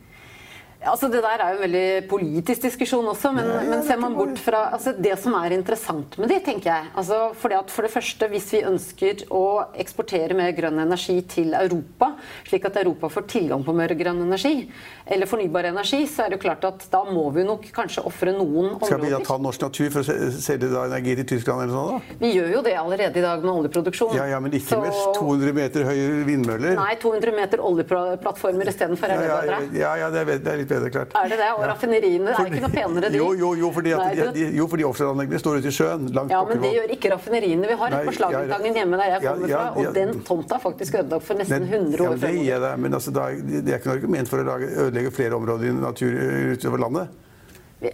Altså, 0.85 1.09
det 1.13 1.23
der 1.25 1.41
er 1.41 1.55
jo 1.55 1.59
en 1.59 1.65
veldig 1.65 2.09
politisk 2.11 2.67
diskusjon 2.67 3.07
også, 3.09 3.33
men, 3.35 3.49
ja, 3.49 3.63
men 3.71 3.85
ser 3.87 4.01
man 4.01 4.17
bort 4.17 4.39
fra 4.43 4.67
altså, 4.77 4.93
Det 4.97 5.15
som 5.21 5.37
er 5.39 5.55
interessant 5.57 6.19
med 6.21 6.29
de, 6.31 6.39
tenker 6.45 6.71
jeg 6.71 6.91
altså, 6.95 7.21
fordi 7.41 7.59
at 7.59 7.73
For 7.73 7.87
det 7.87 7.93
første, 7.95 8.29
hvis 8.33 8.51
vi 8.53 8.63
ønsker 8.69 9.25
å 9.35 9.45
eksportere 9.81 10.37
mer 10.37 10.53
grønn 10.57 10.83
energi 10.83 11.17
til 11.31 11.55
Europa, 11.57 12.13
slik 12.49 12.69
at 12.69 12.77
Europa 12.83 13.11
får 13.13 13.29
tilgang 13.33 13.65
på 13.65 13.75
mer 13.77 13.95
grønn 13.99 14.23
energi, 14.25 14.69
eller 15.07 15.29
fornybar 15.29 15.69
energi, 15.69 16.05
så 16.09 16.25
er 16.25 16.33
det 16.33 16.39
jo 16.39 16.45
klart 16.47 16.65
at 16.69 16.87
da 16.93 17.03
må 17.09 17.27
vi 17.35 17.45
nok 17.47 17.67
kanskje 17.75 18.05
ofre 18.09 18.33
noen 18.37 18.75
områder. 18.75 18.89
Skal 18.89 19.03
vi 19.03 19.13
da 19.13 19.21
ta 19.25 19.37
norsk 19.41 19.65
natur 19.67 19.91
for 19.93 20.05
å 20.05 20.31
selge 20.33 20.71
da 20.73 20.85
energi 20.89 21.17
til 21.21 21.29
Tyskland 21.35 21.65
eller 21.65 21.75
sånn? 21.75 21.91
da? 21.95 22.19
Vi 22.23 22.33
gjør 22.37 22.53
jo 22.57 22.63
det 22.65 22.77
allerede 22.81 23.21
i 23.21 23.25
dag 23.25 23.45
med 23.45 23.53
oljeproduksjon. 23.55 24.15
Ja, 24.17 24.29
ja 24.33 24.41
Men 24.45 24.57
ikke 24.57 24.77
så... 24.77 24.81
med 24.85 25.01
200 25.19 25.57
meter 25.57 25.89
høye 25.89 26.25
vindmøller? 26.29 26.77
Nei, 26.81 26.95
200 27.03 27.37
meter 27.37 27.65
oljeplattformer 27.65 28.73
istedenfor. 28.73 29.15
Ja, 29.15 29.41
ja, 29.49 29.61
ja, 29.75 29.93
ja, 30.05 30.13
det 30.15 30.25
er 30.25 30.61
litt 30.61 30.71
bedre, 30.71 30.74
klart. 30.95 31.15
Er 31.19 31.33
det 31.33 31.39
det? 31.41 31.49
Og 31.57 31.65
raffineriene 31.71 32.35
er 32.35 32.51
ikke 32.51 32.63
noe 32.65 32.73
penere, 32.75 33.11
de. 33.13 33.21
Jo, 33.21 33.29
jo, 33.39 33.51
jo 33.59 33.71
fordi, 33.75 33.95
Nei, 33.99 34.29
de, 34.37 34.47
jo, 34.59 34.69
fordi 34.71 34.87
offshoreanleggene 34.89 35.41
står 35.43 35.61
ute 35.61 35.73
i 35.73 35.75
sjøen. 35.79 36.07
Langt 36.17 36.35
ja, 36.35 36.43
men 36.49 36.63
det 36.63 36.73
gjør 36.77 36.95
ikke 36.97 37.13
raffineriene. 37.15 37.71
Vi 37.71 37.79
har 37.83 37.99
et 37.99 38.09
på 38.09 38.17
Slagentangen 38.19 38.81
hjemme 38.81 39.01
der 39.01 39.13
jeg 39.15 39.27
kommer 39.27 39.53
fra, 39.55 39.67
og 39.81 39.99
den 39.99 40.25
tomta 40.29 40.59
er 40.59 40.65
faktisk 40.65 41.01
ødelagt 41.03 41.29
for 41.29 41.43
nesten 41.43 41.69
100 41.69 42.05
år 42.05 42.17
ja, 42.17 42.23
Det, 42.25 42.33
er 42.57 42.65
det, 42.69 42.73
men 42.85 43.01
altså, 43.01 43.15
det 43.15 43.63
er 43.63 43.79
ikke 43.79 43.93
noe 43.93 43.99
argument 43.99 44.31
for 44.31 44.43
å 44.43 44.59
ødelegge 44.87 45.15
flere 45.15 45.39
områder 45.39 45.71
i 45.71 45.77
natur 45.79 46.19
utover 46.55 46.85
landet. 46.87 47.21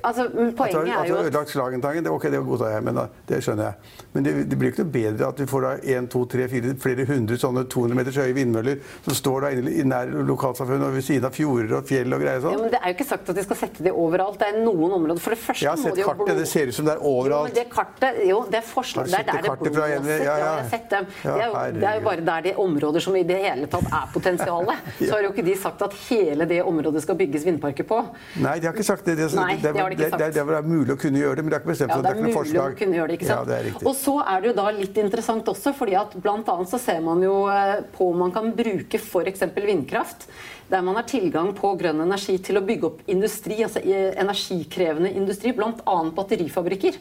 Altså, 0.05 0.29
poenget 0.31 0.67
altså, 0.67 0.81
er 0.81 1.09
jo 1.09 1.17
altså, 1.17 1.25
Ødelagt 1.25 1.51
Slagentangen, 1.51 2.05
det, 2.05 2.13
okay, 2.13 2.31
det 2.33 2.41
godtar 2.47 2.69
jeg, 2.75 2.83
men 2.87 2.99
det 3.29 3.41
skjønner 3.43 3.65
jeg. 3.65 3.75
Men 4.13 4.25
det, 4.25 4.35
det, 4.51 4.59
blir 4.59 4.73
ikke 4.73 4.85
noe 4.85 4.93
bedre 4.93 5.29
at 5.31 5.41
vi 5.41 5.47
får 5.51 5.65
da 5.65 5.73
1, 5.97 6.09
2, 6.13 6.23
3, 6.35 6.49
4, 6.53 6.75
flere 6.85 7.07
hundre 7.09 7.39
sånne 7.41 7.65
200 7.71 7.99
meters 7.99 8.19
høye 8.21 8.35
vindmøller 8.37 8.81
som 9.07 9.17
står 9.19 9.47
da 9.47 9.53
inne 9.57 9.73
i 9.73 9.87
nær 9.87 10.13
lokalsamfunn 10.29 10.85
og 10.87 10.95
ved 10.95 11.07
siden 11.07 11.27
av 11.27 11.35
fjorder 11.35 11.77
og 11.81 11.89
fjell 11.91 12.15
og 12.15 12.23
greier 12.23 12.45
sånn. 12.45 12.55
Ja, 12.55 12.63
men 12.63 12.75
Det 12.75 12.81
er 12.81 12.93
jo 12.93 12.99
ikke 12.99 13.09
sagt 13.09 13.33
at 13.33 13.41
de 13.41 13.45
skal 13.47 13.61
sette 13.63 13.87
det 13.87 13.95
overalt. 14.05 14.39
Det 14.41 14.51
er 14.51 14.61
noen 14.61 14.97
områder. 14.99 15.23
For 15.25 15.35
det 15.35 15.41
første 15.43 15.67
Jeg 15.67 15.73
har 15.73 15.81
sett 15.81 15.99
de 15.99 16.07
kartet, 16.07 16.23
kartet, 16.27 16.43
det 16.43 16.49
ser 16.53 16.71
ut 16.71 16.79
som 16.79 16.91
det 16.91 16.95
er 16.95 17.05
overalt. 17.11 17.51
Jo, 17.51 17.51
men 17.51 17.59
det 17.59 17.67
kartet, 17.75 18.21
jo, 18.31 18.41
det 18.51 18.61
er 18.61 18.67
forslag. 18.71 19.11
Det 19.11 19.21
er 19.21 19.29
der 19.31 19.49
det 19.49 19.75
blåser. 19.75 19.81
Ja, 19.81 20.05
ja, 20.07 20.21
ja. 20.21 20.37
jeg 20.39 20.51
har 20.51 20.71
sett 20.75 20.89
dem. 20.95 21.11
Ja, 21.25 21.35
det, 21.35 21.49
er 21.49 21.51
jo, 21.51 21.81
det 21.81 21.91
er 21.91 21.99
jo 21.99 22.07
bare 22.07 22.27
der 22.31 22.47
de 22.47 22.55
områder 22.67 23.07
som 23.07 23.19
i 23.19 23.25
det 23.27 23.41
hele 23.43 23.71
tatt 23.73 23.91
er 23.91 24.15
potensialet. 24.15 24.87
Så 25.01 25.11
har 25.15 25.27
jo 25.27 25.33
ikke 25.35 25.47
de 25.47 25.57
sagt 25.59 25.83
at 25.87 25.97
hele 26.07 26.47
det 26.51 26.63
området 26.67 27.05
skal 27.05 27.19
bygges 27.19 27.47
vindparker 27.49 27.89
på. 27.89 28.03
Nei, 28.45 28.59
de 28.61 28.69
har 28.69 28.77
ikke 28.77 28.87
sagt 28.87 29.09
det. 29.09 29.17
Det, 29.21 29.31
Nei, 29.37 29.57
det 29.81 29.85
har 29.85 29.95
de 29.95 29.99
ikke 29.99 30.11
sagt. 30.13 30.23
det, 30.23 30.45
det 30.47 30.57
er 30.59 30.69
mulig 30.69 30.95
å 30.95 30.99
kunne 31.01 31.23
gjøre 31.23 31.39
det, 31.41 31.45
men 31.45 31.53
det 31.53 31.57
er 31.59 31.63
ikke 31.65 31.73
bestemt 31.73 31.95
Ja, 31.95 31.97
det 31.97 32.11
er 32.11 32.19
ikke 32.21 32.27
noe 32.27 32.45
mulig 32.45 32.61
å 32.61 32.79
kunne 32.81 32.99
gjøre 32.99 33.11
det, 33.11 33.17
ikke 33.19 33.29
sant? 33.31 33.41
Ja, 33.41 33.49
det 33.49 33.57
er 33.57 33.67
riktig. 33.71 33.87
Og 33.89 33.97
så 33.99 34.15
er 34.23 34.45
det 34.45 34.51
jo 34.51 34.55
da 34.61 34.67
litt 34.77 35.01
interessant 35.03 35.51
også, 35.55 35.75
fordi 35.81 35.97
at 36.01 36.17
blant 36.23 36.53
annet 36.55 36.73
så 36.73 36.81
ser 36.83 37.03
man 37.07 37.25
jo 37.25 37.35
eh, 37.53 37.75
på 37.97 38.11
om 38.13 38.23
man 38.27 38.35
kan 38.37 38.53
bruke 38.57 39.01
f.eks. 39.01 39.45
vindkraft, 39.57 40.29
der 40.71 40.87
man 40.87 41.01
har 41.01 41.09
tilgang 41.11 41.53
på 41.57 41.75
grønn 41.81 42.05
energi 42.05 42.37
til 42.47 42.61
å 42.61 42.65
bygge 42.67 42.91
opp 42.91 43.05
industri, 43.11 43.59
altså 43.67 43.83
eh, 43.83 44.13
energikrevende 44.21 45.13
industri, 45.19 45.55
bl.a. 45.57 45.99
batterifabrikker. 46.17 47.01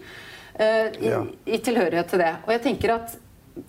Uh, 0.60 0.90
I, 1.00 1.08
Ja. 1.08 1.24
I 1.48 1.60
tilhørighet 1.64 2.10
til 2.12 2.20
det. 2.20 2.34
Og 2.44 2.52
jeg 2.52 2.64
tenker 2.66 2.98
at 2.98 3.14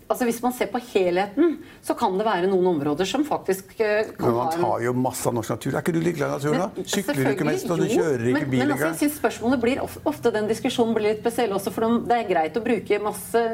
altså 0.08 0.26
Hvis 0.28 0.40
man 0.44 0.54
ser 0.56 0.70
på 0.72 0.80
helheten, 0.92 1.58
så 1.84 1.96
kan 1.98 2.16
det 2.18 2.26
være 2.26 2.50
noen 2.50 2.66
områder 2.74 3.08
som 3.08 3.24
faktisk 3.26 3.74
eh, 3.80 4.10
kan 4.16 4.26
Men 4.28 4.36
man 4.38 4.52
tar 4.54 4.84
jo 4.84 4.94
masse 4.96 5.28
av 5.28 5.36
norsk 5.36 5.54
natur. 5.54 5.74
Er 5.74 5.84
ikke 5.84 5.94
du 5.96 6.00
like 6.02 6.18
glad 6.18 6.32
i 6.32 6.38
naturen, 6.38 6.64
da? 6.64 6.84
Sykler 6.94 7.20
du 7.20 7.30
ikke 7.32 7.48
mest, 7.48 7.70
og 7.70 7.82
du 7.82 7.86
kjører 7.88 8.26
ikke 8.30 8.34
men, 8.36 8.44
engang? 8.44 8.58
men 8.58 8.74
altså, 8.74 8.86
jeg 8.86 9.00
synes 9.02 9.18
spørsmålet 9.20 9.62
blir 9.64 9.82
ofte 9.84 10.34
den 10.34 10.50
diskusjonen 10.50 10.96
blir 10.96 11.08
litt 11.10 11.22
spesiell 11.24 11.54
også, 11.56 11.74
for 11.74 11.98
det 12.10 12.18
er 12.18 12.28
greit 12.30 12.58
å 12.58 12.64
bruke 12.64 13.00
masse 13.04 13.44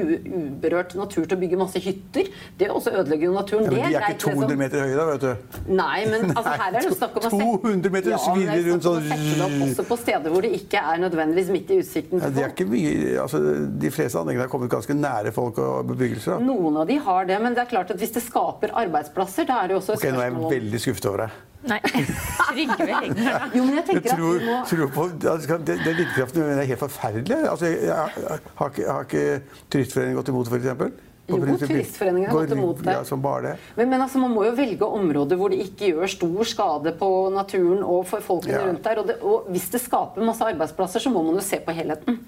uberørt 0.00 0.96
natur 0.98 1.24
til 1.26 1.36
å 1.36 1.40
bygge 1.40 1.60
masse 1.60 1.82
hytter. 1.84 2.30
Det 2.58 2.70
også 2.70 2.94
ødelegger 3.00 3.30
jo 3.30 3.34
naturen. 3.36 3.68
Ja, 3.68 3.74
men 3.74 3.80
de 3.80 3.98
er 3.98 4.08
ikke 4.10 4.22
200 4.26 4.40
liksom. 4.44 4.62
meter 4.64 4.84
høye, 4.84 4.98
da, 4.98 5.06
vet 5.12 5.24
du. 5.24 5.60
Nei, 5.74 5.98
men 6.10 6.28
altså, 6.38 6.54
her 6.54 6.68
er 6.70 6.78
det 6.78 6.86
jo 6.88 6.98
snakk 6.98 7.18
om 7.18 7.28
å 7.28 7.32
sette 7.34 7.50
200 7.64 7.94
meter 7.98 8.14
ja, 8.14 8.20
er 8.20 8.24
svirrer 8.28 8.68
rundt 8.70 8.88
sånn- 8.88 9.62
også 9.64 9.86
på 9.88 9.98
steder 10.00 10.34
hvor 10.34 10.44
det 10.44 10.52
ikke 10.58 10.80
er 10.80 11.00
nødvendigvis 11.02 11.50
midt 11.54 11.72
i 11.74 11.78
utsikten 11.82 12.22
Ja, 12.22 12.30
det 12.34 12.44
er 12.44 12.52
ikke 12.52 12.68
mye, 12.70 13.14
altså, 13.22 13.40
de 13.84 13.92
fleste 13.94 14.20
anleggene 14.20 14.46
har 14.46 14.52
kommet 14.52 14.72
ganske 14.72 14.96
nære 14.96 15.32
folk 15.34 15.58
og 15.62 15.73
bebyggelser. 15.88 16.36
Da. 16.36 16.44
Noen 16.44 16.76
av 16.82 16.86
de 16.88 16.98
har 17.08 17.26
det, 17.28 17.40
men 17.42 17.56
det 17.56 17.64
er 17.64 17.70
klart 17.72 17.90
at 17.90 17.98
hvis 18.00 18.14
det 18.14 18.22
skaper 18.24 18.74
arbeidsplasser, 18.84 19.48
da 19.48 19.62
er 19.62 19.68
det 19.72 19.76
jo 19.76 19.80
også 19.82 19.96
et 19.96 20.04
Ok, 20.04 20.06
Nå 20.14 20.20
er 20.22 20.30
jeg 20.30 20.52
veldig 20.58 20.80
skuffet 20.86 21.10
over 21.10 21.24
deg. 21.24 21.30
Nei. 21.64 21.78
Trygve 22.50 22.86
Hegnar. 22.90 23.48
Jo, 23.56 23.62
men 23.64 23.78
jeg 23.78 23.80
Jeg 23.80 23.86
tenker 23.88 24.10
at 24.12 24.18
tror, 24.18 24.42
må 24.44 24.58
tror 24.68 24.90
på, 24.92 25.06
altså, 25.32 25.56
Den 25.64 25.80
det 25.86 25.96
vindkraften 25.96 26.42
er 26.44 26.68
helt 26.68 26.82
forferdelig. 26.82 27.38
Altså, 27.48 27.70
jeg, 27.72 27.82
jeg, 27.88 28.22
jeg, 28.28 28.38
har 28.60 28.70
ikke, 28.74 28.86
har 28.92 29.08
ikke 29.08 29.24
Turistforeningen 29.72 30.18
gått 30.20 30.32
imot, 30.34 30.52
f.eks.? 30.52 31.00
Jo, 31.24 31.38
Turistforeningen 31.40 32.28
har 32.28 32.36
gått 32.36 32.52
imot 32.52 32.82
det. 32.84 32.92
Ja, 32.98 33.04
som 33.08 33.22
bare 33.24 33.46
det. 33.46 33.54
Men, 33.78 33.88
men 33.94 34.04
altså, 34.04 34.20
man 34.20 34.34
må 34.36 34.44
jo 34.44 34.52
velge 34.58 34.84
områder 34.84 35.40
hvor 35.40 35.54
det 35.54 35.62
ikke 35.64 35.94
gjør 35.94 36.10
stor 36.12 36.50
skade 36.52 36.92
på 37.00 37.10
naturen 37.32 37.80
og 37.80 38.04
for 38.10 38.20
folkene 38.20 38.58
Ja. 38.58 38.66
rundt 38.68 38.84
der. 38.84 39.00
Og, 39.00 39.08
det, 39.08 39.16
og 39.24 39.48
hvis 39.48 39.70
det 39.72 39.80
skaper 39.86 40.20
masse 40.28 40.44
arbeidsplasser, 40.44 41.00
så 41.00 41.12
må 41.14 41.24
man 41.24 41.40
jo 41.40 41.44
se 41.48 41.62
på 41.64 41.72
helheten. 41.72 42.20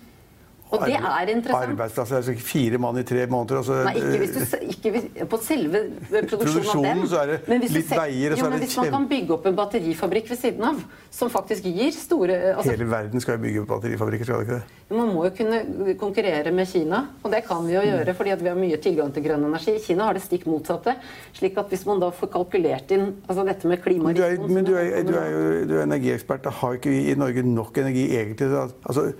Og 0.74 0.82
det 0.82 0.96
er 0.98 1.30
interessant. 1.30 1.70
Arbeidsplasser, 1.70 2.16
altså 2.18 2.34
fire 2.42 2.78
mann 2.82 2.98
i 2.98 3.02
tre 3.06 3.26
måneder. 3.30 3.60
Altså, 3.60 3.76
Nei, 3.86 3.92
ikke, 4.00 4.18
hvis 4.18 4.32
du, 4.34 4.56
ikke 4.74 4.90
hvis, 4.96 5.04
på 5.30 5.38
selve 5.44 5.82
produksjonen 6.10 6.70
av 6.72 6.86
dem. 6.88 7.02
så 7.06 7.20
er 7.22 7.26
det 7.32 7.36
Men 7.46 7.60
hvis 7.62 7.74
litt 7.76 7.88
ser- 7.88 8.00
veier, 8.00 8.34
jo, 8.34 8.48
men 8.50 8.58
Hvis 8.64 8.76
man 8.80 8.90
kan 8.90 9.06
bygge 9.12 9.36
opp 9.36 9.46
en 9.46 9.56
batterifabrikk 9.60 10.30
ved 10.32 10.40
siden 10.40 10.64
av, 10.66 10.80
som 11.10 11.30
faktisk 11.30 11.68
gir 11.70 11.92
store 11.94 12.38
altså, 12.56 12.72
Hele 12.74 12.88
verden 12.90 13.22
skal 13.22 13.38
jo 13.38 13.42
bygge 13.44 13.66
batterifabrikker, 13.70 14.26
skal 14.26 14.42
det 14.42 14.48
ikke 14.48 14.58
det? 14.58 14.96
Man 14.96 15.14
må 15.14 15.24
jo 15.28 15.30
kunne 15.38 15.94
konkurrere 15.98 16.52
med 16.54 16.68
Kina, 16.70 17.04
og 17.22 17.30
det 17.30 17.44
kan 17.46 17.62
vi 17.66 17.74
jo 17.74 17.84
gjøre 17.86 18.14
fordi 18.18 18.34
at 18.34 18.42
vi 18.42 18.48
har 18.50 18.58
mye 18.58 18.76
tilgang 18.82 19.14
til 19.14 19.22
grønn 19.22 19.46
energi. 19.46 19.78
Kina 19.86 20.04
har 20.10 20.14
det 20.18 20.22
stikk 20.22 20.46
motsatte. 20.50 20.96
slik 21.34 21.56
at 21.58 21.68
hvis 21.70 21.86
man 21.86 22.00
da 22.00 22.10
får 22.10 22.30
kalkulert 22.32 22.90
inn 22.90 23.06
altså 23.28 23.44
dette 23.46 23.66
med 23.66 23.78
Men 23.86 24.14
du 24.14 24.22
er, 24.22 24.36
men 24.48 24.64
du 24.64 24.74
er, 24.74 25.02
du 25.02 25.14
er 25.14 25.30
jo 25.30 25.64
du 25.66 25.74
er 25.78 25.82
energiekspert. 25.86 26.42
Da 26.42 26.50
har 26.50 26.74
ikke 26.74 26.90
vi 26.90 27.10
i 27.10 27.14
Norge 27.14 27.42
nok 27.42 27.76
energi 27.78 28.10
egentlig? 28.16 28.50
Altså, 28.86 29.12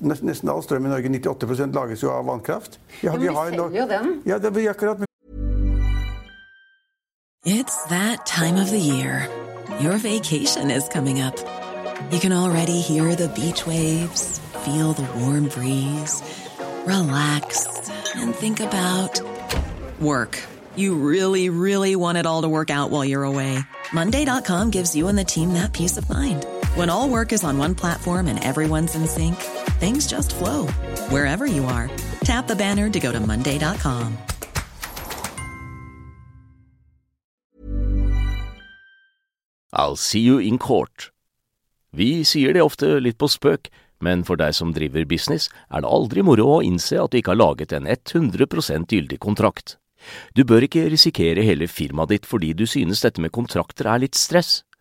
nest- 0.00 0.43
nesten 0.44 0.52
all 0.52 0.62
strøm 0.62 0.86
i 0.86 0.88
Norge, 0.88 1.08
98 1.08 1.74
lages 1.74 2.02
jo 2.02 2.10
av 2.12 2.26
vannkraft. 2.26 2.78
Ja, 3.02 3.12
men 3.12 3.20
vi 3.20 3.28
har 3.28 3.50
selger 3.50 3.80
jo 3.80 3.86
den. 3.88 4.22
Ja, 4.24 4.38
det 4.38 4.56
er 4.56 4.70
akkurat. 4.70 4.98
It's 7.46 7.84
that 7.88 8.24
time 8.26 8.56
of 8.56 8.70
the 8.70 8.78
year. 8.78 9.28
Your 9.80 9.98
vacation 9.98 10.70
is 10.70 10.88
coming 10.88 11.20
up. 11.20 11.36
You 12.10 12.18
can 12.18 12.32
already 12.32 12.80
hear 12.80 13.14
the 13.14 13.28
beach 13.28 13.66
waves, 13.66 14.40
feel 14.64 14.92
the 14.94 15.06
warm 15.20 15.48
breeze, 15.48 16.22
relax, 16.86 17.66
and 18.14 18.34
think 18.34 18.60
about 18.60 19.20
work. 20.00 20.38
You 20.76 20.94
really, 20.96 21.50
really 21.50 21.96
want 21.96 22.18
it 22.18 22.26
all 22.26 22.42
to 22.42 22.48
work 22.48 22.70
out 22.70 22.90
while 22.90 23.04
you're 23.04 23.24
away. 23.24 23.58
Monday.com 23.92 24.70
gives 24.70 24.96
you 24.96 25.08
and 25.08 25.18
the 25.18 25.24
team 25.24 25.52
that 25.54 25.72
peace 25.72 25.96
of 25.96 26.08
mind. 26.08 26.46
When 26.74 26.90
all 26.90 27.08
work 27.08 27.32
is 27.32 27.44
on 27.44 27.56
one 27.56 27.76
platform 27.76 28.26
and 28.26 28.42
everyone's 28.42 28.96
in 28.96 29.06
sync, 29.06 29.36
things 29.78 30.08
just 30.08 30.34
flow 30.34 30.66
wherever 31.08 31.46
you 31.46 31.64
are. 31.66 31.88
Tap 32.24 32.48
the 32.48 32.56
banner 32.56 32.90
to 32.90 32.98
go 32.98 33.12
to 33.12 33.20
Monday.com. 33.20 34.18
I'll 39.72 39.94
see 39.96 40.20
you 40.20 40.40
in 40.40 40.58
court. 40.58 41.10
Vi 41.92 42.24
sier 42.26 42.52
det 42.52 42.62
ofte 42.62 42.98
litt 42.98 43.18
på 43.22 43.30
spøk, 43.30 43.70
men 44.02 44.26
for 44.26 44.34
deg 44.34 44.54
som 44.58 44.74
driver 44.74 45.06
business, 45.06 45.48
er 45.70 45.86
det 45.86 45.94
aldri 45.94 46.26
moro 46.26 46.56
å 46.56 46.60
innse 46.66 46.98
at 46.98 47.14
du 47.14 47.20
ikke 47.20 47.36
har 47.36 47.42
laget 47.42 47.72
en 47.74 47.86
100% 47.86 48.90
gyldig 48.90 49.22
kontrakt. 49.22 49.76
Du 50.34 50.42
bør 50.42 50.66
ikke 50.66 50.88
risikere 50.90 51.46
hele 51.46 51.70
firmaet 51.70 52.10
ditt 52.10 52.26
fordi 52.26 52.50
du 52.52 52.66
synes 52.66 53.06
dette 53.06 53.22
med 53.22 53.30
kontrakter 53.30 53.86
er 53.86 54.02
litt 54.02 54.18
stress. 54.18 54.64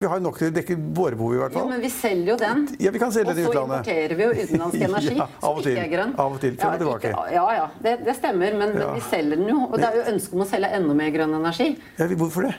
Vi 0.00 0.06
har 0.06 0.20
nok 0.22 0.36
til 0.38 0.52
å 0.52 0.54
dekke 0.54 0.74
våre 0.94 1.16
behov, 1.18 1.32
i 1.34 1.38
hvert 1.40 1.54
Jo, 1.56 1.58
fall. 1.64 1.70
men 1.72 1.80
vi 1.82 1.88
selger 1.90 2.28
jo 2.30 2.34
den. 2.38 2.60
Ja, 2.78 2.92
vi 2.94 3.00
kan 3.02 3.10
selge 3.10 3.32
den 3.34 3.40
i 3.42 3.46
utlandet. 3.48 3.80
Og 3.80 3.88
så 3.88 3.90
importerer 3.90 4.12
vi 4.14 4.22
jo 4.22 4.44
utenlandsk 4.44 4.82
energi 4.86 5.14
Ja, 5.16 5.24
som 5.42 5.58
ikke 5.58 5.72
er 5.82 5.88
grønn. 5.90 6.12
Av 6.22 6.36
og 6.36 6.38
til, 6.44 6.52
frem 6.60 6.76
og 6.76 6.84
tilbake. 6.84 7.10
Ja, 7.34 7.46
ja, 7.56 7.64
det, 7.82 7.94
det 8.06 8.14
stemmer, 8.14 8.54
men, 8.60 8.76
men 8.76 8.84
Ja. 8.84 8.92
vi 8.94 9.02
selger 9.08 9.40
den 9.42 9.50
jo. 9.50 9.56
Og 9.66 9.74
det 9.82 9.88
er 9.88 9.96
jo 9.98 10.04
ønske 10.12 10.38
om 10.38 10.44
å 10.44 10.46
selge 10.52 10.70
enda 10.78 10.94
mer 11.02 11.10
grønn 11.16 11.34
energi. 11.40 11.66
Ja, 11.98 12.06
hvorfor 12.22 12.46
det? 12.46 12.52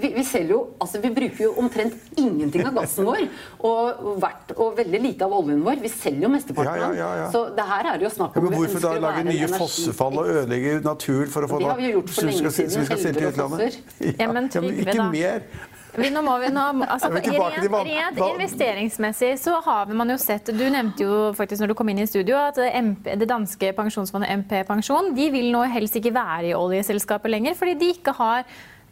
Vi, 0.00 0.10
vi 0.16 0.24
selger 0.28 0.54
jo, 0.54 0.62
altså 0.80 1.02
vi 1.04 1.10
bruker 1.18 1.42
jo 1.44 1.50
omtrent 1.60 2.16
ingenting 2.20 2.64
av 2.68 2.72
gassen 2.80 3.04
vår, 3.08 3.22
og, 3.64 4.02
verdt, 4.24 4.56
og 4.56 4.74
veldig 4.80 4.98
lite 5.10 5.28
av 5.28 5.36
oljen 5.36 5.60
vår. 5.64 5.78
Vi 5.84 5.92
selger 5.92 6.24
jo 6.24 6.32
mesteparten 6.38 6.72
Ja, 6.72 6.88
ja, 6.88 6.96
ja, 7.04 7.12
ja. 7.20 7.28
Så 7.36 7.46
det 7.56 7.64
her 7.68 7.92
er 7.92 8.00
det 8.00 8.08
jo 8.08 8.14
snakk 8.16 8.32
Ja, 8.36 8.40
om 8.40 8.48
men 8.48 8.56
vi 8.56 8.64
hvorfor 8.64 8.84
da 8.88 8.96
lage 9.04 9.28
nye 9.28 9.52
fossefall 9.60 10.20
og 10.24 10.32
ødelegge 10.32 10.74
natur 10.88 11.28
for 11.36 11.44
å 11.44 11.52
få 11.52 11.60
Det 11.60 11.68
har 11.72 11.80
vi 11.84 11.88
jo 11.92 11.94
gjort 12.00 12.12
for 12.16 12.28
lenge 12.32 12.52
siden, 12.58 12.76
selge 12.76 13.00
til 13.04 13.12
elver 13.12 13.24
og 13.28 13.32
utlandet? 13.36 13.80
Ja, 14.20 14.28
men 14.32 14.52
ikke 14.72 14.92
da. 15.00 15.08
mer. 15.12 15.48
Vi, 15.96 16.10
nå 16.12 16.20
må 16.24 16.34
vi 16.42 16.50
nå, 16.52 16.62
altså, 16.84 17.08
vi 17.14 17.22
rent, 17.32 17.76
rent 17.88 18.20
investeringsmessig 18.20 19.32
så 19.40 19.56
har 19.64 19.92
man 19.96 20.12
jo 20.12 20.18
sett 20.20 20.50
Du 20.52 20.64
nevnte 20.72 21.06
jo 21.06 21.20
faktisk 21.36 21.62
når 21.62 21.72
du 21.72 21.76
kom 21.78 21.88
inn 21.92 22.02
i 22.04 22.08
studio 22.08 22.36
at 22.36 22.60
MP, 22.60 23.14
det 23.16 23.28
danske 23.30 23.72
pensjonsfondet 23.76 24.34
MP 24.42 24.58
Pensjon 24.68 25.14
de 25.16 25.30
vil 25.32 25.48
nå 25.54 25.64
helst 25.72 25.96
ikke 25.96 26.12
være 26.16 26.50
i 26.50 26.56
oljeselskapet 26.56 27.32
lenger 27.32 27.56
fordi 27.56 27.78
de 27.80 27.92
ikke 27.96 28.16
har, 28.18 28.44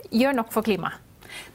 gjør 0.09 0.41
nok 0.41 0.53
for 0.55 0.65
klimaet. 0.65 1.04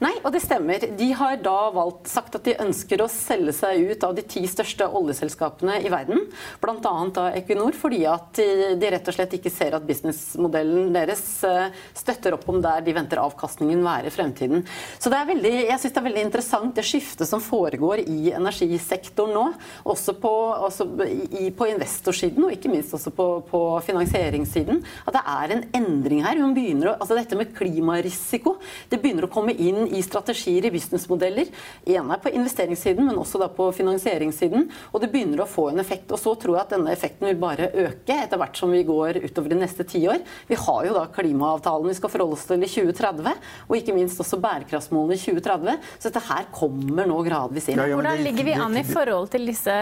Nei, 0.00 0.12
og 0.24 0.32
det 0.34 0.42
stemmer. 0.44 0.84
De 0.96 1.08
har 1.16 1.36
da 1.44 1.56
valgt, 1.74 2.08
sagt 2.10 2.36
at 2.38 2.46
de 2.46 2.56
ønsker 2.62 3.02
å 3.02 3.08
selge 3.12 3.52
seg 3.56 3.90
ut 3.90 4.04
av 4.06 4.14
de 4.16 4.24
ti 4.24 4.42
største 4.48 4.86
oljeselskapene 4.86 5.78
i 5.84 5.92
verden. 5.92 6.26
Bl.a. 6.62 6.94
da 7.14 7.26
Equinor, 7.36 7.76
fordi 7.76 8.02
at 8.08 8.40
de 8.80 8.90
rett 8.92 9.10
og 9.10 9.16
slett 9.16 9.36
ikke 9.36 9.52
ser 9.52 9.76
at 9.76 9.86
businessmodellen 9.88 10.90
deres 10.94 11.22
eh, 11.46 11.76
støtter 11.96 12.36
opp 12.36 12.46
om 12.50 12.60
der 12.64 12.84
de 12.86 12.94
venter 12.96 13.20
avkastningen 13.22 13.82
være 13.84 14.10
i 14.10 14.14
fremtiden. 14.14 14.64
Så 14.98 15.12
det 15.12 15.20
er 15.20 15.30
veldig, 15.30 15.54
jeg 15.68 15.82
synes 15.82 15.96
det 15.96 16.02
er 16.02 16.08
veldig 16.08 16.24
interessant 16.28 16.76
det 16.80 16.86
skiftet 16.86 17.28
som 17.28 17.44
foregår 17.44 18.04
i 18.04 18.32
energisektoren 18.36 19.36
nå. 19.36 19.46
Også 19.90 20.16
på, 20.20 20.32
også 20.68 20.88
i, 21.06 21.50
på 21.56 21.68
investorsiden, 21.70 22.44
og 22.46 22.56
ikke 22.56 22.72
minst 22.72 22.94
også 22.96 23.12
på, 23.14 23.28
på 23.50 23.62
finansieringssiden. 23.86 24.82
At 25.06 25.16
det 25.18 25.24
er 25.36 25.56
en 25.56 25.66
endring 25.82 26.24
her. 26.26 26.40
Hun 26.40 26.56
begynner 26.56 26.92
å, 26.92 26.96
altså 26.98 27.18
Dette 27.20 27.36
med 27.36 27.50
klimarisiko 27.52 28.54
det 28.90 28.98
begynner 29.02 29.26
å 29.26 29.32
komme 29.32 29.52
inn 29.52 29.69
i 29.96 30.02
strategier 30.04 30.66
i 30.66 30.72
businessmodeller. 30.74 31.50
Ene 31.86 32.18
på 32.22 32.32
investeringssiden, 32.34 33.06
men 33.06 33.18
også 33.20 33.40
da 33.42 33.50
på 33.52 33.68
finansieringssiden. 33.76 34.68
Og 34.92 35.02
det 35.02 35.10
begynner 35.12 35.44
å 35.44 35.48
få 35.50 35.68
en 35.70 35.82
effekt. 35.82 36.10
Og 36.12 36.20
så 36.20 36.34
tror 36.40 36.56
jeg 36.56 36.66
at 36.66 36.74
denne 36.76 36.94
effekten 36.94 37.28
vil 37.28 37.40
bare 37.40 37.70
øke 37.86 38.16
etter 38.24 38.40
hvert 38.40 38.58
som 38.60 38.72
vi 38.74 38.82
går 38.88 39.20
utover 39.24 39.54
de 39.54 39.60
neste 39.62 39.86
tiår. 39.88 40.24
Vi 40.50 40.58
har 40.60 40.88
jo 40.88 40.96
da 40.96 41.06
klimaavtalen 41.14 41.90
vi 41.90 41.98
skal 41.98 42.12
forholde 42.12 42.38
oss 42.38 42.48
til 42.48 42.64
i 42.64 42.70
2030, 42.70 43.38
og 43.68 43.78
ikke 43.78 43.96
minst 43.96 44.20
også 44.22 44.40
bærekraftsmålene 44.42 45.18
i 45.18 45.22
2030. 45.22 45.78
Så 45.98 46.10
dette 46.10 46.26
her 46.30 46.50
kommer 46.54 47.08
nå 47.10 47.22
gradvis 47.26 47.70
inn. 47.70 47.80
Ja, 47.80 47.94
Hvordan 47.94 48.26
ligger 48.26 48.50
vi 48.50 48.58
an 48.58 48.76
i 48.80 48.84
forhold 48.86 49.32
til 49.34 49.48
disse 49.50 49.78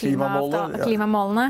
klimamålene? 0.00 1.48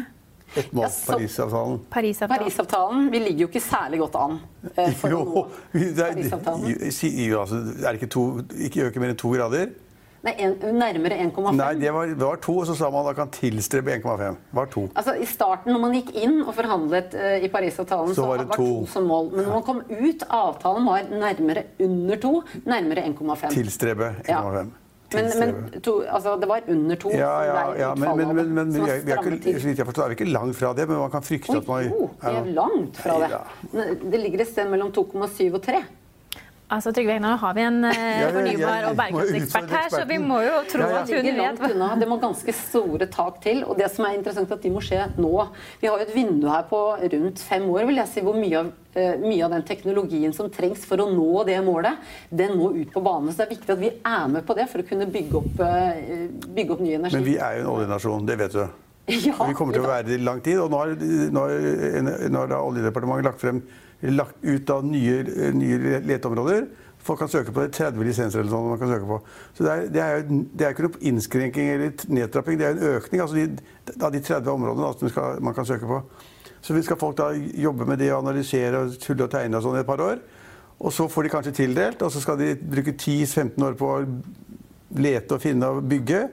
Et 0.60 0.72
mål, 0.72 0.88
Parisavtalen. 1.06 1.80
Parisavtalen. 1.90 2.38
Parisavtalen. 2.38 3.10
Vi 3.12 3.18
ligger 3.18 3.46
jo 3.46 3.50
ikke 3.50 3.60
særlig 3.60 4.00
godt 4.00 4.16
an. 4.16 4.38
Eh, 4.76 4.94
for 5.00 5.12
jo, 5.12 5.46
det 5.72 5.98
er, 5.98 6.14
jo, 7.28 7.40
altså, 7.40 7.56
er 7.56 7.92
det 7.92 8.00
ikke, 8.00 8.06
to, 8.06 8.24
ikke 8.56 8.88
øke 8.88 9.02
mer 9.02 9.12
enn 9.12 9.20
to 9.20 9.34
grader? 9.34 9.76
Nei, 10.26 10.32
en, 10.42 10.56
nærmere 10.74 11.18
1,5. 11.22 11.52
Nei, 11.54 11.68
det 11.78 11.92
var, 11.94 12.10
det 12.10 12.24
var, 12.24 12.40
to, 12.42 12.56
og 12.58 12.66
så 12.66 12.74
sa 12.74 12.88
man 12.90 13.06
da 13.06 13.12
kan 13.14 13.30
tilstrebe 13.32 13.94
1,5. 14.00 14.40
var 14.56 14.72
to. 14.72 14.88
Altså, 14.98 15.14
I 15.14 15.28
starten, 15.30 15.72
når 15.72 15.84
man 15.84 15.94
gikk 15.94 16.10
inn 16.18 16.40
og 16.42 16.50
forhandlet 16.56 17.14
uh, 17.14 17.36
i 17.38 17.50
Parisavtalen, 17.52 18.10
så, 18.16 18.24
så 18.24 18.26
var 18.32 18.42
det 18.42 18.48
var 18.50 18.58
to. 18.58 18.66
to 18.82 18.90
som 18.90 19.06
mål. 19.06 19.30
Men 19.36 19.46
når 19.46 19.54
man 19.60 19.64
kom 19.68 19.80
ut, 19.86 20.26
avtalen 20.40 20.90
var 20.90 21.12
nærmere 21.12 21.64
under 21.86 22.20
to, 22.24 22.34
nærmere 22.66 23.06
1,5. 23.12 23.48
Tilstrebe 23.54 24.12
1,5. 24.26 24.58
Ja. 24.58 24.66
Men, 25.14 25.28
men 25.40 25.80
to, 25.80 26.02
altså, 26.04 26.34
det 26.36 26.48
var 26.50 26.66
under 26.68 26.96
to. 27.00 27.10
Ja, 27.16 27.30
ja, 27.46 27.60
ja 27.78 27.94
men, 27.96 28.10
men, 28.18 28.34
men, 28.36 28.50
men 28.58 28.72
vi, 28.74 28.82
er, 28.84 28.98
vi 29.06 29.12
er 29.14 29.22
ikke, 29.24 29.54
vidt 29.64 29.78
jeg 29.80 29.86
forstår, 29.88 30.04
er 30.04 30.12
vi 30.12 30.18
ikke 30.18 30.32
langt 30.34 30.58
fra 30.58 30.74
det. 30.76 30.84
Men 30.90 31.00
man 31.00 31.12
kan 31.14 31.24
frykte 31.24 31.54
Oi, 31.54 31.62
at 31.62 31.70
man 31.70 31.86
Jo, 31.88 32.10
vi 32.20 32.34
er 32.34 32.50
langt 32.58 33.00
fra 33.00 33.16
det. 33.22 33.94
Det 34.04 34.20
ligger 34.20 34.44
et 34.44 34.50
sted 34.50 34.68
mellom 34.68 34.92
2,7 34.92 35.48
og 35.56 35.62
3. 35.64 35.80
Altså, 36.68 36.92
Trygve 36.92 37.14
Hegnar, 37.16 37.38
har 37.40 37.54
vi 37.56 37.62
en 37.64 37.78
uh, 37.88 37.92
fornybar- 38.34 38.86
og 38.90 38.96
bærekraftsekspert 38.98 39.70
her, 39.72 39.86
så 39.92 40.02
vi 40.08 40.18
må 40.20 40.42
jo 40.44 40.58
tro 40.68 40.88
at 40.98 41.08
hun 41.08 41.28
vet 41.38 41.62
unna. 41.70 41.94
Det 41.96 42.08
må 42.10 42.18
ganske 42.20 42.52
store 42.52 43.08
tak 43.12 43.38
til. 43.44 43.62
Og 43.64 43.78
det 43.78 43.88
som 43.94 44.04
er 44.04 44.18
interessant, 44.18 44.52
at 44.52 44.64
de 44.64 44.72
må 44.74 44.82
skje 44.84 45.06
nå. 45.16 45.32
Vi 45.80 45.88
har 45.88 45.96
jo 45.96 46.04
et 46.04 46.12
vindu 46.12 46.44
her 46.52 46.66
på 46.68 46.82
rundt 47.00 47.40
fem 47.40 47.64
år, 47.72 47.86
vil 47.88 48.02
jeg 48.02 48.12
si, 48.12 48.24
hvor 48.26 48.36
mye 48.36 48.60
av, 48.60 48.68
uh, 48.98 49.14
mye 49.24 49.46
av 49.46 49.56
den 49.56 49.64
teknologien 49.70 50.36
som 50.36 50.52
trengs 50.52 50.84
for 50.88 51.00
å 51.00 51.08
nå 51.08 51.46
det 51.48 51.56
målet, 51.64 52.04
den 52.28 52.58
må 52.60 52.74
ut 52.76 52.92
på 52.92 53.04
banen. 53.04 53.32
Så 53.32 53.42
det 53.42 53.48
er 53.48 53.54
viktig 53.56 53.74
at 53.78 53.82
vi 53.86 53.94
er 53.96 54.28
med 54.36 54.44
på 54.44 54.58
det 54.58 54.68
for 54.68 54.84
å 54.84 54.90
kunne 54.92 55.08
bygge 55.16 55.40
opp, 55.40 55.64
uh, 55.64 56.28
bygge 56.52 56.76
opp 56.76 56.84
ny 56.84 56.94
energi. 57.00 57.16
Men 57.16 57.28
vi 57.30 57.40
er 57.40 57.62
jo 57.62 57.64
en 57.64 57.72
oljenasjon, 57.78 58.28
det 58.28 58.38
vet 58.44 58.60
du. 58.60 58.62
Ja, 59.08 59.40
vi 59.40 59.54
kommer 59.56 59.72
til 59.72 59.86
å 59.86 59.88
være 59.88 60.04
det 60.04 60.18
i 60.18 60.20
lang 60.20 60.42
tid. 60.44 60.58
Og 60.60 60.68
nå 60.68 60.82
har, 60.82 60.90
nå 61.32 61.44
har, 61.48 62.24
nå 62.28 62.42
har 62.42 62.58
Oljedepartementet 62.60 63.24
lagt 63.24 63.40
frem 63.40 63.62
lagt 64.00 64.44
ut 64.44 64.70
av 64.70 64.84
nye, 64.86 65.22
nye 65.54 66.00
leteområder. 66.06 66.66
Folk 67.02 67.18
kan 67.18 67.30
søke 67.30 67.52
på 67.54 67.62
det. 67.62 67.72
30 67.72 68.04
lisenser 68.04 68.40
eller 68.40 68.52
sånt 68.52 68.68
man 68.68 68.80
kan 68.80 68.90
søke 68.90 69.06
på. 69.06 69.20
Så 69.56 69.64
det 69.64 69.72
er, 69.72 69.84
det 69.92 70.02
er, 70.02 70.24
det 70.28 70.66
er 70.66 70.74
ikke 70.74 70.88
noe 70.88 71.04
innskrenking 71.10 71.70
eller 71.74 72.08
nedtrapping, 72.10 72.58
det 72.58 72.66
er 72.66 72.76
en 72.76 72.96
økning 72.96 73.22
altså 73.24 73.38
de, 73.38 73.46
av 73.96 74.12
de 74.14 74.20
30 74.22 74.50
områdene 74.52 74.90
som 74.98 75.12
skal, 75.12 75.40
man 75.42 75.56
kan 75.56 75.66
søke 75.68 75.88
på. 75.88 76.02
Så 76.60 76.74
vi 76.74 76.82
skal 76.82 76.98
folk 76.98 77.16
da 77.18 77.30
jobbe 77.34 77.86
med 77.86 78.02
det, 78.02 78.10
analysere 78.12 78.82
og 78.82 78.98
tulle 79.02 79.28
og 79.28 79.32
tegne 79.32 79.58
og 79.58 79.64
sånn 79.64 79.78
i 79.78 79.82
et 79.84 79.88
par 79.88 80.02
år. 80.02 80.22
Og 80.78 80.94
så 80.94 81.08
får 81.10 81.26
de 81.26 81.32
kanskje 81.32 81.56
tildelt, 81.56 82.02
og 82.02 82.12
så 82.14 82.22
skal 82.22 82.38
de 82.38 82.52
bruke 82.58 82.94
10-15 82.94 83.64
år 83.66 83.78
på 83.78 83.88
å 83.94 84.02
lete 84.98 85.34
og 85.34 85.42
finne 85.42 85.70
og 85.74 85.86
bygge. 85.90 86.26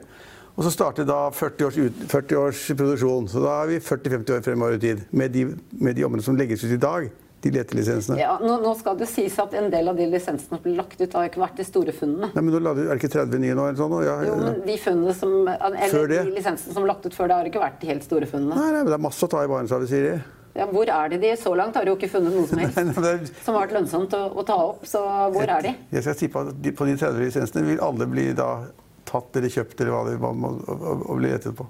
Og 0.56 0.64
så 0.64 0.72
starter 0.72 1.06
da 1.06 1.26
40 1.34 1.66
års, 1.66 1.78
40 2.10 2.40
års 2.40 2.64
produksjon. 2.78 3.30
Så 3.30 3.42
da 3.42 3.60
er 3.62 3.72
vi 3.74 3.80
40-50 3.82 4.36
år 4.38 4.44
fremover 4.46 4.78
i 4.78 4.82
tid 4.82 5.02
med 5.10 5.34
de, 5.34 5.46
med 5.72 5.98
de 5.98 6.06
områdene 6.06 6.26
som 6.26 6.38
legges 6.38 6.64
ut 6.64 6.74
i 6.74 6.80
dag 6.80 7.08
de 7.46 7.52
letelisensene? 7.54 8.18
Ja, 8.20 8.36
nå, 8.42 8.58
nå, 8.62 8.74
skal 8.78 8.98
det 9.00 9.08
sies 9.10 9.36
at 9.42 9.56
en 9.58 9.70
del 9.72 9.90
av 9.92 9.98
de 9.98 10.06
lisensene 10.10 10.58
som 10.58 10.62
ble 10.62 10.76
lagt 10.78 11.00
ut, 11.00 11.16
har 11.16 11.30
ikke 11.30 11.42
vært 11.42 11.60
de 11.62 11.66
store 11.68 11.94
funnene. 11.96 12.30
Nei, 12.34 12.44
men 12.44 12.54
nå 12.54 12.74
Er 12.74 12.82
det 12.92 13.00
ikke 13.00 13.12
30 13.16 13.42
nye 13.42 13.56
nå? 13.56 13.68
eller 13.70 13.80
sånn? 13.80 13.98
Ja, 14.06 14.16
jo, 14.26 14.38
men 14.42 14.62
de 14.66 14.78
funnene 14.82 15.16
som, 15.16 15.36
eller 15.48 16.08
de 16.12 16.22
lisensene 16.36 16.76
som 16.76 16.84
er 16.84 16.92
lagt 16.92 17.06
ut 17.06 17.16
før 17.16 17.30
det, 17.30 17.40
har 17.40 17.52
ikke 17.52 17.62
vært 17.62 17.78
de 17.82 17.92
helt 17.92 18.06
store 18.06 18.30
funnene. 18.30 18.56
Nei, 18.56 18.72
nei 18.74 18.82
men 18.82 18.92
Det 18.92 18.98
er 18.98 19.06
masse 19.08 19.28
å 19.28 19.30
ta 19.30 19.44
i 19.44 19.50
Barentshavet, 19.50 19.92
sier 19.92 20.10
de. 20.10 20.16
Ja, 20.56 20.64
hvor 20.72 20.88
er 20.88 21.10
de? 21.12 21.18
de? 21.20 21.34
Så 21.36 21.52
langt 21.54 21.76
har 21.76 21.84
de 21.84 21.92
jo 21.92 21.98
ikke 21.98 22.08
funnet 22.08 22.32
noe 22.32 22.48
som 22.48 22.60
helst 22.62 22.78
nei, 22.78 22.86
nei, 22.88 23.12
er... 23.12 23.30
som 23.44 23.56
har 23.56 23.66
vært 23.66 23.76
lønnsomt 23.76 24.16
å, 24.16 24.22
å, 24.32 24.44
ta 24.48 24.56
opp. 24.70 24.86
Så 24.88 25.02
hvor 25.04 25.42
jeg, 25.42 25.52
er 25.52 25.66
de? 25.66 25.74
Jeg 25.98 26.06
skal 26.06 26.32
på, 26.32 26.44
at 26.48 26.70
på 26.78 26.88
de 26.88 26.96
30 26.96 27.24
lisensene 27.26 27.64
vil 27.66 27.82
alle 27.84 28.08
bli 28.08 28.30
da 28.36 28.50
tatt 29.06 29.36
eller 29.38 29.52
kjøpt 29.52 29.82
eller 29.84 29.92
hva 29.92 30.02
det 30.08 30.16
må, 30.40 30.54
bli 31.20 31.34
rettet 31.34 31.56
på. 31.58 31.68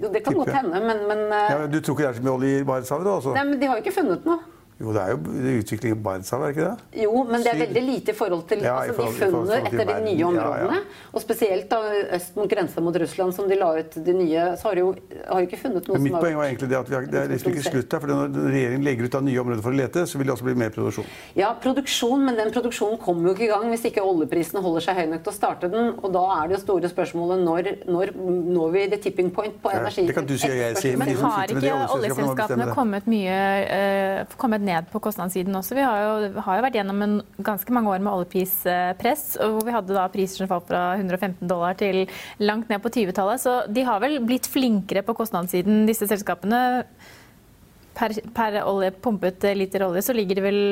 Jo, 0.00 0.08
det 0.10 0.24
kan 0.24 0.34
godt 0.34 0.50
hende, 0.50 0.80
men, 0.82 1.04
men 1.06 1.28
ja, 1.30 1.66
Du 1.70 1.78
tror 1.78 1.94
ikke 1.94 2.02
det 2.02 2.08
er 2.08 2.16
så 2.16 2.24
mye 2.24 2.34
olje 2.34 2.56
i 2.56 2.64
Barentshavet? 2.66 3.10
Altså? 3.12 3.34
Nei, 3.36 3.44
men 3.52 3.60
de 3.60 3.68
har 3.70 3.78
jo 3.78 3.84
ikke 3.84 3.94
funnet 4.00 4.26
noe. 4.26 4.40
Jo, 4.80 4.90
det 4.90 5.02
er 5.02 5.12
jo 5.14 5.60
utvikling 5.60 5.94
i 5.94 5.98
Barentshavet, 6.02 6.44
er 6.44 6.52
det 6.52 6.56
ikke 6.56 6.70
det? 6.70 7.02
Jo, 7.04 7.22
men 7.28 7.44
det 7.44 7.50
er 7.52 7.60
veldig 7.62 7.82
lite 7.84 8.10
i 8.10 8.16
forhold 8.18 8.42
til 8.50 8.64
ja, 8.64 8.74
altså, 8.80 8.96
forhold, 8.96 9.14
de 9.14 9.20
funnene 9.22 9.58
etter 9.70 9.90
de 9.90 9.98
nye 10.08 10.24
områdene. 10.28 10.78
Ja, 10.78 10.80
ja. 10.80 11.10
Og 11.14 11.22
spesielt 11.22 11.68
da 11.70 11.78
øst 12.18 12.38
mot 12.38 12.50
grensa 12.50 12.82
mot 12.82 12.98
Russland, 13.04 13.36
som 13.36 13.50
de 13.50 13.58
la 13.60 13.70
ut 13.78 13.98
de 14.08 14.16
nye, 14.18 14.46
så 14.58 14.68
har 14.68 14.78
de 14.78 14.82
jo 14.82 14.90
har 15.28 15.46
ikke 15.46 15.60
funnet 15.62 15.86
noe 15.88 16.00
men 16.00 16.08
Mitt 16.08 16.18
poeng 16.18 16.38
var 16.40 16.48
egentlig 16.48 16.70
det 16.72 16.78
at 16.80 16.90
har, 16.90 17.06
det 17.10 17.20
er 17.20 17.30
liksom 17.30 17.54
ikke 17.54 17.66
slutt 17.68 17.94
her. 17.94 18.02
for 18.02 18.10
Når 18.10 18.50
regjeringen 18.50 18.88
legger 18.88 19.08
ut 19.08 19.18
av 19.20 19.24
nye 19.28 19.44
områder 19.44 19.62
for 19.64 19.76
å 19.76 19.78
lete, 19.78 20.04
så 20.10 20.18
vil 20.18 20.28
det 20.28 20.34
også 20.34 20.48
bli 20.48 20.56
mer 20.64 20.74
produksjon. 20.74 21.06
Ja, 21.38 21.52
produksjon, 21.62 22.26
men 22.26 22.40
den 22.40 22.50
produksjonen 22.54 22.98
kommer 23.02 23.30
jo 23.30 23.36
ikke 23.36 23.46
i 23.46 23.52
gang 23.52 23.68
hvis 23.70 23.86
ikke 23.92 24.02
oljeprisene 24.04 24.62
holder 24.64 24.88
seg 24.88 25.00
høy 25.00 25.06
nok 25.14 25.24
til 25.24 25.34
å 25.34 25.36
starte 25.38 25.70
den. 25.72 25.94
Og 26.00 26.10
da 26.18 26.24
er 26.40 26.50
det 26.50 26.58
jo 26.58 26.62
store 26.64 26.90
spørsmålet 26.90 27.46
når, 27.46 27.70
når 27.86 28.14
når 28.54 28.74
vi 28.74 28.84
the 28.90 29.00
tipping 29.06 29.30
point 29.30 29.62
på 29.62 29.70
energi. 29.70 30.06
det 30.06 30.14
kan 30.14 30.26
du 30.26 30.36
si 30.38 30.50
og 30.50 30.56
jeg 30.56 30.76
si. 30.80 30.92
Men, 30.96 31.08
men 31.14 31.22
har 31.24 31.54
ikke 31.54 31.74
oljeselskapene 31.96 32.68
kommet, 32.74 33.08
mye, 33.10 33.38
uh, 33.64 34.36
kommet 34.40 34.63
ned 34.66 34.88
på 34.92 35.00
kostnadssiden? 35.04 35.54
også. 35.54 35.76
Vi 35.78 35.84
har 35.84 36.00
jo, 36.02 36.42
har 36.46 36.58
jo 36.58 36.64
vært 36.66 36.78
gjennom 36.78 37.02
en, 37.04 37.16
ganske 37.44 37.74
mange 37.74 37.92
år 37.92 38.02
med 38.04 38.12
oljeprispress, 38.12 39.24
hvor 39.40 39.66
vi 39.66 39.74
hadde 39.74 39.96
da 39.96 40.06
priser 40.12 40.42
som 40.42 40.50
falt 40.50 40.68
fra 40.70 40.84
115 40.98 41.48
dollar 41.50 41.76
til 41.80 42.04
langt 42.42 42.72
ned 42.72 42.82
på 42.84 42.92
20-tallet. 42.94 43.42
Så 43.42 43.56
de 43.70 43.86
har 43.86 44.02
vel 44.04 44.18
blitt 44.24 44.48
flinkere 44.50 45.04
på 45.06 45.16
kostnadssiden, 45.18 45.84
disse 45.88 46.08
selskapene. 46.10 46.84
Per, 47.94 48.16
per 48.34 48.58
olje, 48.66 48.90
pumpet 49.04 49.44
liter 49.54 49.84
olje 49.86 50.02
så 50.02 50.16
ligger 50.16 50.40
det 50.40 50.46
vel 50.48 50.62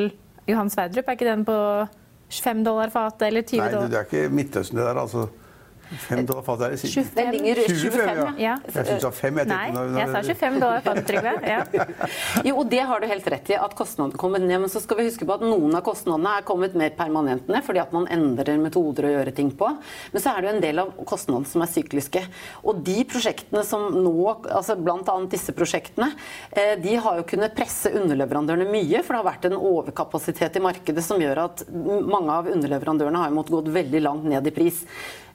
Johan 0.51 0.73
Sverdrup, 0.73 1.07
er 1.07 1.19
ikke 1.19 1.29
den 1.29 1.45
på 1.47 1.57
5 2.33 2.65
dollar 2.67 2.91
fatet 2.91 3.29
eller 3.29 3.45
20 3.47 3.61
dollar? 3.61 3.85
Nei, 3.85 3.93
det 3.93 4.01
er 4.01 4.09
ikke 4.09 4.35
Midtøsten 4.35 4.81
det 4.81 4.89
der, 4.89 4.99
altså. 5.05 5.29
Fem 6.07 6.25
dollar 6.27 6.45
fatet 6.47 6.67
er 6.67 6.75
det 6.75 6.81
25. 6.83 7.91
25, 7.93 8.41
ja. 8.41 8.57
Jeg 8.67 8.75
syns 8.75 8.91
det 8.91 9.07
var 9.07 9.17
5. 9.19 9.41
Jeg 9.43 9.49
Nei, 9.51 9.85
jeg 9.99 10.09
sa 10.13 10.23
25 10.29 10.59
dollar 10.63 10.85
fatet, 10.85 11.09
Trygve. 11.09 11.33
Ja. 11.47 11.87
jo, 12.49 12.55
og 12.63 12.71
det 12.73 12.83
har 12.89 13.03
du 13.03 13.09
helt 13.11 13.29
rett 13.35 13.53
i, 13.53 13.57
at 13.59 13.77
kostnadene 13.79 14.19
kommer 14.21 14.43
ned. 14.43 14.55
Men 14.65 14.73
så 14.73 14.83
skal 14.83 15.01
vi 15.01 15.07
huske 15.09 15.29
på 15.29 15.37
at 15.37 15.45
noen 15.45 15.77
av 15.79 15.85
kostnadene 15.87 16.37
er 16.39 16.47
kommet 16.49 16.77
mer 16.79 16.95
permanent 16.97 17.51
ned, 17.51 17.63
fordi 17.67 17.83
at 17.83 17.95
man 17.95 18.09
endrer 18.13 18.61
metoder 18.63 19.09
å 19.09 19.15
gjøre 19.17 19.35
ting 19.37 19.53
på. 19.59 19.71
Men 20.15 20.25
så 20.25 20.33
er 20.33 20.41
det 20.41 20.51
jo 20.51 20.55
en 20.57 20.65
del 20.67 20.83
av 20.85 20.93
kostnadene 21.09 21.51
som 21.51 21.65
er 21.65 21.73
sykliske. 21.73 22.25
Og 22.67 22.83
de 22.87 22.99
prosjektene 23.09 23.65
som 23.67 23.89
nå, 23.97 24.17
altså 24.43 24.79
bl.a. 24.81 25.17
disse 25.33 25.55
prosjektene, 25.57 26.13
eh, 26.51 26.75
de 26.83 26.97
har 27.03 27.21
jo 27.21 27.29
kunnet 27.35 27.57
presse 27.57 27.93
underleverandørene 27.93 28.69
mye, 28.71 29.03
for 29.03 29.15
det 29.15 29.23
har 29.23 29.31
vært 29.33 29.51
en 29.51 29.59
overkapasitet 29.59 30.59
i 30.59 30.65
markedet 30.65 31.05
som 31.05 31.21
gjør 31.23 31.45
at 31.47 31.67
mange 31.73 32.33
av 32.33 32.51
underleverandørene 32.53 33.25
har 33.25 33.35
måttet 33.35 33.57
gått 33.59 33.73
veldig 33.75 34.03
langt 34.05 34.29
ned 34.29 34.47
i 34.49 34.55
pris. 34.55 34.83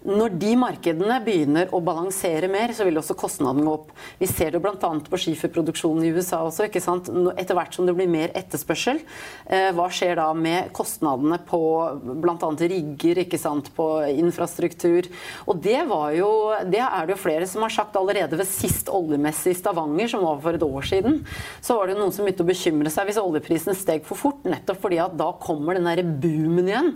Når 0.07 0.37
de 0.39 0.53
markedene 0.55 1.17
begynner 1.19 1.73
å 1.75 1.81
balansere 1.83 2.47
mer, 2.47 2.71
så 2.71 2.85
vil 2.87 2.95
også 3.01 3.15
kostnaden 3.19 3.65
gå 3.67 3.73
opp. 3.75 3.89
Vi 4.21 4.27
ser 4.29 4.53
det 4.55 4.61
bl.a. 4.63 4.77
på 4.79 5.19
skiferproduksjonen 5.19 6.05
i 6.07 6.11
USA 6.15 6.39
også. 6.45 6.69
ikke 6.69 6.79
sant? 6.83 7.09
Etter 7.35 7.57
hvert 7.57 7.75
som 7.75 7.83
det 7.83 7.95
blir 7.97 8.07
mer 8.07 8.31
etterspørsel, 8.37 9.01
eh, 9.51 9.67
hva 9.75 9.89
skjer 9.91 10.15
da 10.21 10.29
med 10.31 10.69
kostnadene 10.77 11.41
på 11.49 11.59
bl.a. 12.23 12.51
rigger, 12.61 13.19
ikke 13.25 13.39
sant? 13.41 13.67
på 13.75 13.87
infrastruktur? 14.13 15.09
Og 15.51 15.59
det, 15.59 15.81
var 15.89 16.15
jo, 16.15 16.29
det 16.71 16.79
er 16.85 17.09
det 17.09 17.17
jo 17.17 17.19
flere 17.25 17.49
som 17.51 17.65
har 17.65 17.75
sagt 17.75 17.99
allerede 17.99 18.39
ved 18.39 18.47
sist 18.47 18.87
oljemesse 18.87 19.51
i 19.51 19.59
Stavanger, 19.59 20.07
som 20.13 20.23
var 20.23 20.39
for 20.45 20.55
et 20.55 20.63
år 20.63 20.87
siden. 20.87 21.19
Så 21.59 21.75
var 21.75 21.91
det 21.91 21.97
noen 21.99 22.15
som 22.15 22.23
begynte 22.23 22.47
å 22.47 22.51
bekymre 22.53 22.93
seg 22.93 23.11
hvis 23.11 23.19
oljeprisen 23.19 23.75
steg 23.75 24.07
for 24.07 24.15
fort, 24.23 24.47
nettopp 24.47 24.79
fordi 24.87 25.03
at 25.03 25.19
da 25.19 25.33
kommer 25.43 25.75
den 25.75 25.91
derre 25.91 26.07
boomen 26.07 26.71
igjen. 26.71 26.93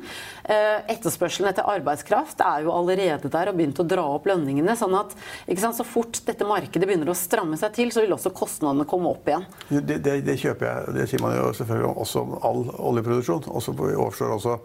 Eh, 0.48 0.80
etterspørselen 0.96 1.52
etter 1.52 1.68
arbeidskraft 1.68 2.40
er 2.48 2.64
jo 2.64 2.72
allerede 2.72 3.01
allerede 3.02 3.32
der 3.34 3.52
og 3.52 3.58
begynt 3.58 3.82
å 3.82 3.88
dra 3.88 4.04
opp 4.16 4.28
lønningene. 4.30 4.76
sånn 4.78 4.96
at 5.00 5.16
sant, 5.60 5.76
Så 5.76 5.84
fort 5.84 6.22
dette 6.26 6.46
markedet 6.46 6.88
begynner 6.88 7.10
å 7.10 7.18
stramme 7.18 7.58
seg 7.58 7.74
til, 7.74 7.92
så 7.92 8.02
vil 8.02 8.14
også 8.14 8.34
kostnadene 8.34 8.86
komme 8.86 9.10
opp 9.10 9.28
igjen. 9.28 9.46
Det, 9.70 9.98
det, 10.04 10.22
det 10.26 10.38
kjøper 10.40 10.66
jeg. 10.68 10.96
Det 10.96 11.10
sier 11.10 11.22
man 11.22 11.36
jo 11.36 11.52
selvfølgelig 11.54 11.96
også 12.06 12.22
om 12.22 12.38
all 12.42 12.64
oljeproduksjon. 12.92 13.50
Også 13.50 13.74
på 13.74 13.92
offshore 13.98 14.38
også. 14.38 14.58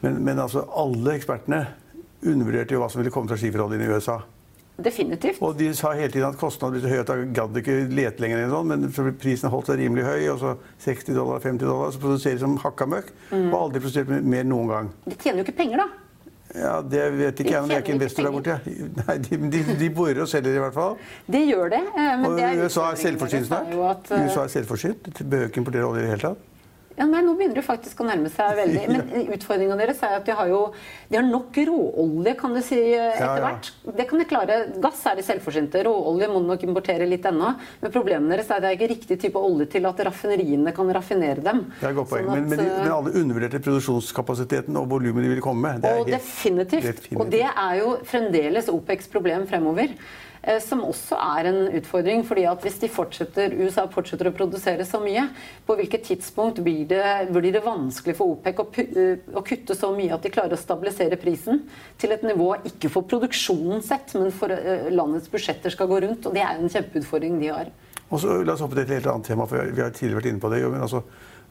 Men, 0.00 0.22
men 0.24 0.38
altså, 0.38 0.64
alle 0.78 1.16
ekspertene 1.18 1.66
undervurderte 2.22 2.74
jo 2.74 2.82
hva 2.82 2.90
som 2.90 3.02
ville 3.02 3.14
komme 3.14 3.30
fra 3.30 3.38
skiferoljen 3.38 3.82
i 3.82 3.90
USA. 3.90 4.20
Definitivt. 4.78 5.40
Og 5.42 5.56
de 5.58 5.72
sa 5.74 5.90
hele 5.98 6.10
tiden 6.12 6.28
at 6.28 6.38
kostnadene 6.38 6.78
ble 6.78 6.84
så 6.84 6.92
høye 6.92 7.02
at 7.02 7.08
de 7.10 7.30
gadd 7.34 7.56
ikke 7.58 7.78
lete 7.90 8.22
lenger. 8.22 8.44
sånn, 8.52 8.68
Men 8.70 9.14
prisen 9.18 9.50
holdt 9.50 9.72
seg 9.72 9.80
rimelig 9.80 10.04
høy, 10.06 10.28
og 10.30 10.38
så 10.38 10.52
60 10.84 11.16
dollar, 11.18 11.40
50 11.42 11.66
dollar, 11.66 11.90
så 11.90 12.02
produserer 12.02 12.38
de 12.38 12.44
som 12.44 12.54
hakka 12.62 12.86
møkk. 12.86 13.10
Mm. 13.32 13.48
Og 13.48 13.56
aldri 13.58 13.82
produsert 13.82 14.12
mer 14.22 14.46
noen 14.46 14.70
gang. 14.70 14.92
De 15.08 15.16
tjener 15.18 15.42
jo 15.42 15.48
ikke 15.48 15.56
penger, 15.58 15.82
da. 15.82 15.88
Ja, 16.56 16.80
Det 16.80 17.02
vet 17.18 17.40
ikke 17.42 17.52
jeg, 17.52 17.60
men 17.62 17.70
jeg 17.70 17.76
er 17.76 17.82
ikke 17.84 17.92
investor 17.98 18.22
der 18.22 18.30
borte. 18.32 18.54
Nei, 19.06 19.16
de, 19.18 19.38
de, 19.52 19.76
de 19.82 19.90
borer 19.90 20.20
og 20.24 20.28
selger 20.30 20.54
i 20.56 20.62
hvert 20.62 20.74
fall. 20.74 20.94
Det 21.28 21.42
gjør 21.50 21.68
det. 21.74 21.80
eh, 21.92 22.14
Men 22.22 22.36
det 22.38 22.44
er 22.48 22.62
USA 22.64 22.86
er 22.92 22.94
selvforsynt 23.02 23.46
snart. 23.50 23.72
eh, 24.10 24.24
USA 24.24 24.44
er 24.46 24.52
selvforsynt. 24.54 25.10
Behøver 25.28 25.50
ikke 25.52 25.60
importere 25.64 25.84
olje 25.90 26.00
i 26.00 26.06
det 26.06 26.14
hele 26.14 26.24
tatt. 26.30 26.44
Ja, 26.98 27.06
nei, 27.06 27.20
Nå 27.22 27.36
begynner 27.38 27.60
det 27.60 27.64
faktisk 27.66 28.00
å 28.02 28.06
nærme 28.08 28.30
seg 28.34 28.56
veldig. 28.58 28.84
Men 28.92 29.28
utfordringa 29.36 29.76
deres 29.78 30.00
er 30.02 30.16
at 30.18 30.26
de 30.26 30.34
har 30.34 30.48
jo 30.50 30.60
de 31.08 31.16
har 31.16 31.24
nok 31.24 31.56
råolje, 31.68 32.34
kan 32.40 32.52
du 32.56 32.60
si, 32.60 32.78
etter 32.92 33.22
Ja, 33.22 33.30
ja. 33.38 33.44
hvert. 33.46 33.70
Det 33.96 34.06
kan 34.10 34.18
de 34.20 34.26
klare. 34.28 34.56
Gass 34.82 35.00
er 35.08 35.16
de 35.20 35.24
selvforsynte. 35.24 35.80
Råolje 35.86 36.28
må 36.32 36.42
de 36.42 36.50
nok 36.50 36.66
importere 36.66 37.06
litt 37.08 37.24
ennå. 37.30 37.54
Men 37.80 37.94
problemet 37.94 38.34
deres 38.34 38.50
er 38.50 38.58
at 38.58 38.66
det 38.66 38.72
er 38.72 38.76
ikke 38.80 38.90
riktig 38.92 39.20
type 39.22 39.40
olje 39.40 39.68
til 39.76 39.86
at 39.88 40.02
raffineriene 40.10 40.74
kan 40.76 40.90
raffinere 40.98 41.44
dem. 41.46 41.64
Det 41.78 41.86
er 41.86 41.94
et 41.94 41.98
godt 42.02 42.10
poeng. 42.12 42.26
Sånn 42.28 42.34
Men, 42.34 42.44
at, 42.44 42.50
men, 42.50 42.58
de, 42.64 42.68
eh, 42.68 42.82
men 42.84 42.94
alle 42.98 43.14
undervurderte 43.22 43.62
produksjonskapasiteten 43.64 44.76
og 44.82 44.88
volumet 44.92 45.24
de 45.28 45.32
vil 45.36 45.44
komme 45.44 45.64
med. 45.70 45.82
Det 45.86 45.90
er 45.94 46.00
og 46.02 46.08
helt- 46.10 46.18
definitivt. 46.18 46.88
definitivt. 46.90 47.20
Og 47.22 47.30
det 47.32 47.44
er 47.48 47.74
jo 47.80 47.96
fremdeles 48.08 48.68
OPECs 48.74 49.08
problem 49.12 49.46
fremover. 49.46 49.94
Eh, 50.48 50.60
Som 50.64 50.80
også 50.86 51.18
er 51.20 51.48
en 51.50 51.60
utfordring. 51.78 52.24
fordi 52.26 52.46
at 52.48 52.62
Hvis 52.64 52.80
fortsetter, 52.90 53.52
USA 53.52 53.86
fortsetter 53.86 54.30
å 54.30 54.34
produsere 54.34 54.84
så 54.88 55.00
mye, 55.02 55.28
på 55.66 55.76
hvilket 55.76 56.08
tidspunkt 56.08 56.62
blir 56.64 56.86
det, 56.88 57.28
blir 57.30 57.52
det 57.52 57.64
vanskelig 57.64 58.16
for 58.16 58.34
OPEC 58.34 58.62
å, 58.64 58.66
eh, 58.80 59.18
å 59.34 59.44
kutte 59.44 59.76
så 59.76 59.92
mye 59.94 60.14
at 60.14 60.22
de 60.22 60.32
klarer 60.32 60.56
å 60.56 60.60
stabilisere 60.60 61.20
prisen 61.20 61.62
til 61.98 62.12
et 62.12 62.22
nivå 62.22 62.56
ikke 62.64 62.90
for 62.90 63.02
produksjonen 63.02 63.82
sett, 63.82 64.14
men 64.14 64.32
for 64.32 64.50
eh, 64.50 64.88
landets 64.90 65.28
budsjetter 65.28 65.70
skal 65.70 65.88
gå 65.88 66.00
rundt. 66.02 66.26
og 66.26 66.34
Det 66.34 66.42
er 66.42 66.56
en 66.56 66.68
kjempeutfordring 66.68 67.38
de 67.40 67.52
har. 67.52 67.70
Og 68.10 68.20
så 68.20 68.42
La 68.44 68.54
oss 68.54 68.60
hoppe 68.64 68.78
til 68.78 68.86
et 68.86 68.96
helt 68.98 69.10
annet 69.12 69.26
tema, 69.26 69.46
for 69.46 69.60
vi 69.60 69.82
har 69.82 69.90
tidligere 69.92 70.22
vært 70.22 70.30
inne 70.32 70.40
på 70.40 70.50
det. 70.52 70.62
Men 70.70 70.80
altså, 70.86 71.02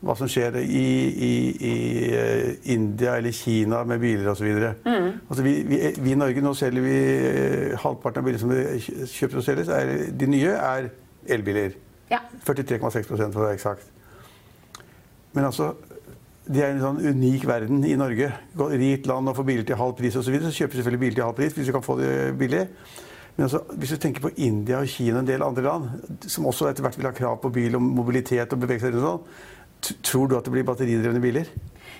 hva 0.05 0.13
som 0.17 0.29
skjer 0.29 0.59
i, 0.61 0.83
i, 1.25 1.31
i 1.57 1.73
eh, 2.13 2.73
India 2.73 3.15
eller 3.17 3.33
Kina 3.33 3.81
med 3.87 4.01
biler 4.03 4.29
osv. 4.29 4.45
Mm. 4.85 5.09
Altså, 5.25 5.41
vi, 5.41 5.55
vi, 5.65 5.79
vi 5.97 6.13
i 6.13 6.19
Norge 6.19 6.43
nå 6.45 6.53
selger 6.57 6.85
vi 6.85 6.95
eh, 7.31 7.75
halvparten 7.81 8.21
av 8.21 8.27
bilene 8.27 8.41
som 8.43 8.53
vi 8.53 9.07
kjøper 9.15 9.41
og 9.41 9.47
selges. 9.47 9.73
Er, 9.73 9.93
de 10.13 10.29
nye 10.29 10.53
er 10.53 10.91
elbiler. 11.33 11.73
Ja. 12.11 12.21
43,6 12.45 13.09
for 13.09 13.17
å 13.25 13.47
være 13.47 13.57
eksakt. 13.57 13.89
Men 15.33 15.49
altså 15.49 15.73
det 16.47 16.63
er 16.63 16.71
en 16.71 16.79
sånn 16.79 17.01
unik 17.03 17.43
verden 17.47 17.81
i 17.83 17.97
Norge. 17.99 18.29
Rikt 18.55 19.09
land 19.09 19.27
og 19.27 19.35
får 19.35 19.47
biler 19.49 19.67
til 19.67 19.79
halv 19.79 19.97
pris 19.97 20.15
osv. 20.15 20.29
Så, 20.29 20.33
videre, 20.33 20.53
så 20.53 20.63
kjøper 20.63 20.79
selvfølgelig 20.79 21.01
biler 21.01 21.17
til 21.17 21.25
halv 21.25 21.37
pris 21.41 21.57
hvis 21.57 21.67
vi 21.67 21.75
kan 21.75 21.83
få 21.83 21.97
det 21.99 22.13
billig. 22.39 22.63
Men 23.37 23.45
altså, 23.45 23.61
hvis 23.77 23.91
du 23.93 23.99
tenker 24.01 24.23
på 24.23 24.31
India 24.41 24.79
og 24.79 24.89
Kina 24.89 25.19
og 25.19 25.25
en 25.25 25.29
del 25.29 25.43
andre 25.45 25.65
land, 25.65 25.89
som 26.25 26.47
også 26.49 26.69
etter 26.69 26.85
hvert 26.85 26.97
vil 26.97 27.09
ha 27.09 27.13
krav 27.17 27.41
på 27.43 27.51
bil 27.53 27.75
og 27.77 27.83
mobilitet 27.83 28.53
og 28.55 28.63
bevege 28.63 28.85
seg 28.85 28.95
rundt 28.95 29.05
sånn, 29.05 29.43
tror 30.03 30.27
du 30.29 30.37
at 30.37 30.45
det 30.47 30.51
blir 30.51 30.63
batteridrevne 30.67 31.21
biler? 31.23 31.47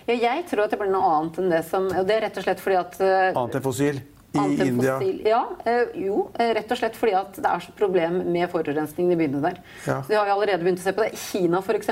Ja, 0.08 0.16
jeg 0.16 0.46
tror 0.50 0.64
at 0.66 0.72
det 0.72 0.80
blir 0.80 0.92
noe 0.92 1.08
annet 1.18 1.40
enn 1.42 1.50
det 1.52 1.64
som 1.68 1.88
og 1.92 2.06
Det 2.08 2.16
er 2.16 2.22
rett 2.30 2.38
og 2.40 2.46
slett 2.46 2.62
fordi 2.64 2.78
at 2.80 3.02
eh, 3.04 3.34
Annet 3.36 3.58
enn 3.60 3.66
fossil? 3.66 3.98
I 4.36 4.40
Annet 4.40 4.60
enn 4.62 4.68
India? 4.74 4.94
fossil- 5.00 5.22
Ja, 5.28 5.40
eh, 5.66 5.86
jo. 6.04 6.30
eh, 6.40 6.54
Rett 6.56 6.72
og 6.72 6.78
slett 6.80 6.96
fordi 7.00 7.14
at 7.16 7.36
det 7.40 7.46
er 7.52 7.60
så 7.64 7.72
problem 7.76 8.20
med 8.32 8.50
forurensningen 8.52 9.12
i 9.12 9.18
byene 9.20 9.42
der. 9.42 9.58
Ja. 9.88 10.02
Så 10.04 10.08
De 10.12 10.16
har 10.20 10.28
jo 10.28 10.36
allerede 10.36 10.64
begynt 10.64 10.80
å 10.80 10.84
se 10.84 10.94
på 10.96 11.04
det. 11.04 11.18
Kina 11.18 11.60
f.eks. 11.64 11.90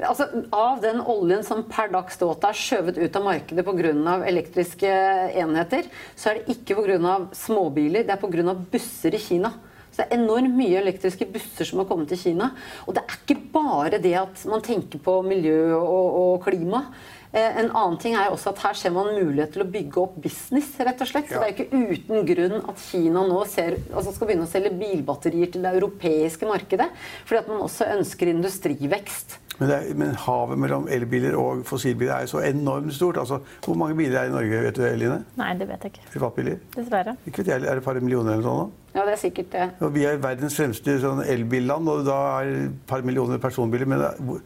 Altså, 0.00 0.28
av 0.52 0.80
den 0.84 1.00
oljen 1.00 1.44
som 1.44 1.64
per 1.64 1.88
dags 1.92 2.16
dato 2.20 2.48
er 2.48 2.52
skjøvet 2.60 2.98
ut 3.00 3.16
av 3.16 3.24
markedet 3.24 3.64
pga. 3.64 4.22
elektriske 4.28 4.92
enheter, 5.34 5.84
så 6.16 6.30
er 6.30 6.34
det 6.40 6.56
ikke 6.56 6.76
pga. 6.76 7.28
småbiler, 7.32 8.04
det 8.06 8.10
er 8.16 8.16
pga. 8.20 8.54
busser 8.70 9.14
i 9.14 9.18
Kina. 9.18 9.52
Så 9.92 10.00
det 10.00 10.06
er 10.08 10.20
enormt 10.22 10.54
mye 10.56 10.80
elektriske 10.80 11.26
busser 11.28 11.68
som 11.68 11.82
har 11.82 11.88
kommet 11.90 12.08
til 12.08 12.20
Kina. 12.20 12.52
Og 12.86 12.96
det 12.96 13.02
er 13.04 13.18
ikke 13.18 13.40
bare 13.52 13.98
det 14.00 14.14
at 14.16 14.44
man 14.48 14.64
tenker 14.64 15.02
på 15.04 15.18
miljø 15.26 15.74
og, 15.76 16.06
og 16.22 16.46
klima. 16.46 16.86
Eh, 17.32 17.58
En 17.60 17.70
annen 17.70 17.98
ting 18.00 18.16
er 18.16 18.32
også 18.32 18.52
at 18.52 18.62
her 18.64 18.76
ser 18.76 18.92
man 18.92 19.12
mulighet 19.12 19.52
til 19.54 19.64
å 19.64 19.68
bygge 19.68 20.00
opp 20.02 20.16
business, 20.24 20.72
rett 20.80 21.00
og 21.00 21.08
slett. 21.08 21.28
Så 21.28 21.40
det 21.40 21.50
er 21.50 21.54
ikke 21.54 21.84
uten 21.92 22.26
grunn 22.28 22.58
at 22.72 22.82
Kina 22.88 23.26
nå 23.28 23.44
ser, 23.48 23.78
altså 23.92 24.12
skal 24.16 24.28
begynne 24.32 24.48
å 24.48 24.52
selge 24.52 24.72
bilbatterier 24.80 25.52
til 25.52 25.64
det 25.64 25.72
europeiske 25.76 26.48
markedet. 26.48 26.88
Fordi 27.28 27.40
at 27.44 27.52
man 27.52 27.64
også 27.68 27.88
ønsker 27.98 28.32
industrivekst. 28.32 29.38
Men, 29.62 29.68
det 29.70 29.76
er, 29.78 29.94
men 30.00 30.14
havet 30.24 30.58
mellom 30.58 30.86
elbiler 30.90 31.34
og 31.38 31.60
fossilbiler 31.68 32.14
er 32.16 32.24
jo 32.26 32.32
så 32.32 32.40
enormt 32.48 32.94
stort. 32.96 33.18
Altså, 33.22 33.38
hvor 33.64 33.76
mange 33.78 33.94
biler 33.98 34.18
er 34.18 34.26
det 34.26 34.32
i 34.32 34.34
Norge, 34.34 34.62
vet 34.64 34.78
du, 34.80 34.82
Eline? 34.88 35.18
Nei, 35.38 35.52
det 35.60 35.68
vet 35.70 35.84
jeg 35.86 35.92
ikke. 35.94 36.06
Privatbiler? 36.16 36.56
Dessverre. 36.74 37.14
Ikke 37.28 37.44
vet 37.44 37.52
jeg, 37.52 37.62
Er 37.62 37.68
det 37.76 37.76
et 37.82 37.84
par 37.86 38.00
millioner 38.02 38.32
eller 38.34 38.42
sånn? 38.48 38.58
sånt? 38.64 38.96
Ja, 38.96 39.04
det 39.06 39.12
er 39.14 39.20
sikkert 39.22 39.52
det. 39.54 39.68
Og 39.86 39.94
vi 39.94 40.02
er 40.08 40.18
verdens 40.20 40.56
fremste 40.58 40.98
sånn 41.00 41.22
elbilland, 41.24 41.88
og 41.88 42.02
da 42.10 42.18
er 42.40 42.50
det 42.50 42.64
et 42.66 42.82
par 42.90 43.02
millioner 43.06 43.38
personbiler. 43.38 43.86
Men 43.86 43.98
det- 44.02 44.18
hvor- 44.18 44.42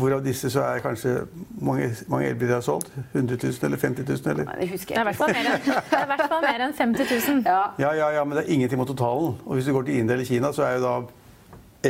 hvorav 0.00 0.22
disse 0.24 0.48
så 0.50 0.62
er 0.64 0.80
kanskje 0.80 1.26
mange, 1.60 1.90
mange 2.08 2.30
elbiler 2.30 2.56
er 2.56 2.60
solgt? 2.64 2.88
100 3.12 3.36
000 3.42 3.64
eller 3.68 3.76
50 3.76 4.08
000? 4.08 4.30
Eller? 4.32 4.44
Nei, 4.48 4.56
det 4.62 4.70
husker 4.70 4.94
Det 4.94 4.98
er 4.98 5.04
i 5.04 5.12
jeg 5.12 5.14
ikke. 5.14 5.24
fall 5.24 5.34
mer 5.34 5.50
enn, 5.52 5.60
det 5.64 5.98
er 5.98 6.02
i 6.02 6.10
hvert 6.14 6.28
fall 6.30 6.42
mer 6.42 6.64
enn 6.68 6.72
50 6.72 7.28
000. 7.28 7.42
Ja. 7.44 7.62
Ja, 7.78 7.92
ja, 7.92 8.08
ja, 8.16 8.24
men 8.24 8.38
det 8.38 8.46
er 8.48 8.52
ingenting 8.54 8.78
mot 8.78 8.88
totalen. 8.88 9.36
Og 9.44 9.54
hvis 9.58 9.66
du 9.66 9.72
går 9.76 9.82
til 9.84 9.98
India 9.98 10.14
eller 10.14 10.24
Kina, 10.24 10.52
så 10.52 10.62
er 10.64 10.78
jo 10.78 10.82
da 10.88 10.94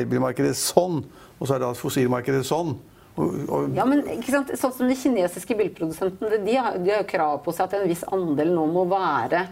elbilmarkedet 0.00 0.56
sånn, 0.58 1.04
og 1.38 1.46
så 1.46 1.56
er 1.56 1.64
da 1.64 1.70
fossilmarkedet 1.78 2.44
sånn. 2.46 2.74
Og, 3.14 3.34
og, 3.46 3.74
Ja, 3.76 3.84
men? 3.86 4.02
Sånn 4.26 4.74
som 4.74 4.90
De 4.90 4.96
kinesiske 4.98 5.54
bilprodusentene 5.58 6.40
de 6.42 6.56
har, 6.58 6.78
de 6.82 6.94
har 6.96 7.06
krav 7.06 7.42
på 7.44 7.54
seg 7.54 7.68
at 7.68 7.76
en 7.78 7.90
viss 7.90 8.02
andel 8.14 8.50
nå 8.56 8.66
må 8.74 8.86
være 8.90 9.44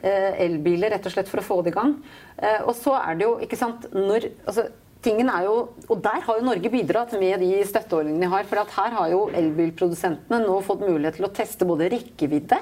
eh, 0.00 0.30
elbiler, 0.46 0.94
rett 0.94 1.08
og 1.08 1.14
slett 1.14 1.28
for 1.28 1.42
å 1.42 1.46
få 1.46 1.58
det 1.64 1.74
i 1.74 1.76
gang. 1.76 1.96
Eh, 2.38 2.62
og 2.64 2.72
så 2.78 2.96
er 3.02 3.18
det 3.18 3.28
jo 3.28 3.34
ikke 3.44 3.60
sant, 3.60 3.84
når, 3.92 4.30
altså, 4.46 4.70
tingen 5.02 5.30
er 5.32 5.46
jo, 5.48 5.54
Og 5.88 6.00
der 6.02 6.22
har 6.24 6.38
jo 6.38 6.46
Norge 6.46 6.70
bidratt 6.72 7.12
med 7.18 7.42
de 7.42 7.60
støtteordningene 7.68 8.24
de 8.24 8.30
har. 8.32 8.46
For 8.48 8.74
her 8.76 8.96
har 8.96 9.10
jo 9.12 9.22
elbilprodusentene 9.34 10.40
nå 10.44 10.58
fått 10.64 10.84
mulighet 10.86 11.18
til 11.18 11.28
å 11.28 11.32
teste 11.34 11.68
både 11.68 11.90
rekkevidde 11.92 12.58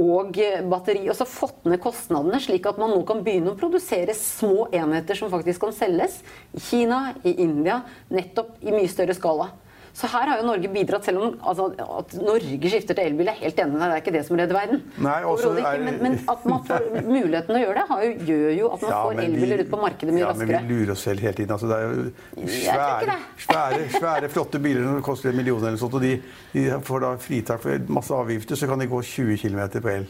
og 0.00 0.38
batteri. 0.72 1.06
Og 1.08 1.16
så 1.18 1.28
fått 1.28 1.66
ned 1.68 1.82
kostnadene, 1.82 2.40
slik 2.42 2.66
at 2.68 2.80
man 2.80 2.94
nå 2.94 3.02
kan 3.08 3.22
begynne 3.24 3.52
å 3.52 3.60
produsere 3.60 4.16
små 4.16 4.68
enheter 4.72 5.18
som 5.18 5.32
faktisk 5.32 5.66
kan 5.66 5.76
selges 5.76 6.20
i 6.56 6.62
Kina, 6.62 7.12
i 7.24 7.36
India, 7.44 7.82
nettopp 8.12 8.56
i 8.64 8.74
mye 8.74 8.90
større 8.90 9.16
skala. 9.18 9.52
Så 9.92 10.08
her 10.08 10.30
har 10.30 10.38
jo 10.40 10.46
Norge 10.46 10.68
bidratt, 10.72 11.04
selv 11.04 11.20
om 11.20 11.34
altså, 11.44 11.66
at 11.98 12.14
Norge 12.16 12.70
skifter 12.72 12.96
til 12.96 13.10
elbil. 13.10 13.28
Er 13.28 13.36
helt 13.42 13.58
enig 13.60 13.74
med 13.74 13.82
deg, 13.82 13.90
det 13.90 13.96
er 13.98 14.02
ikke 14.02 14.14
det 14.14 14.22
som 14.24 14.38
redder 14.40 14.56
verden. 14.56 14.80
Nei, 15.04 15.18
også 15.28 15.50
ikke, 15.60 15.72
men, 15.84 15.98
men 16.00 16.16
at 16.32 16.46
man 16.48 16.62
får 16.68 16.86
muligheten 17.04 17.58
å 17.58 17.60
gjøre 17.60 17.76
det, 17.76 17.84
har 17.90 18.06
jo, 18.06 18.14
gjør 18.30 18.54
jo 18.56 18.70
at 18.72 18.86
man 18.86 18.94
Ja, 18.94 19.02
får 19.04 19.20
elbiler 19.26 19.64
ut 19.66 19.70
på 19.74 19.82
markedet 19.82 20.16
mye 20.16 20.24
ja, 20.24 20.30
raskere. 20.32 20.48
men 20.62 20.70
vi 20.72 20.78
lurer 20.80 20.94
oss 20.96 21.04
selv 21.08 21.26
hele 21.26 21.36
tiden. 21.42 21.52
Altså, 21.58 21.68
det 21.68 21.76
er 21.76 21.84
jo 21.84 22.48
svære, 22.56 23.18
svære, 23.44 23.84
svære, 23.98 24.32
flotte 24.32 24.62
biler 24.64 24.88
som 24.88 25.04
koster 25.04 25.32
en 25.34 25.40
million 25.42 25.60
eller 25.60 25.80
sånt, 25.84 26.00
og 26.00 26.08
de, 26.08 26.16
de 26.56 26.66
får 26.88 27.04
da 27.04 27.12
fritak 27.28 27.62
for 27.68 27.92
masse 28.00 28.16
avgifter, 28.16 28.56
så 28.58 28.70
kan 28.72 28.80
de 28.80 28.88
gå 28.90 29.02
20 29.12 29.38
km 29.44 29.62
på 29.76 29.92
el. 29.92 30.08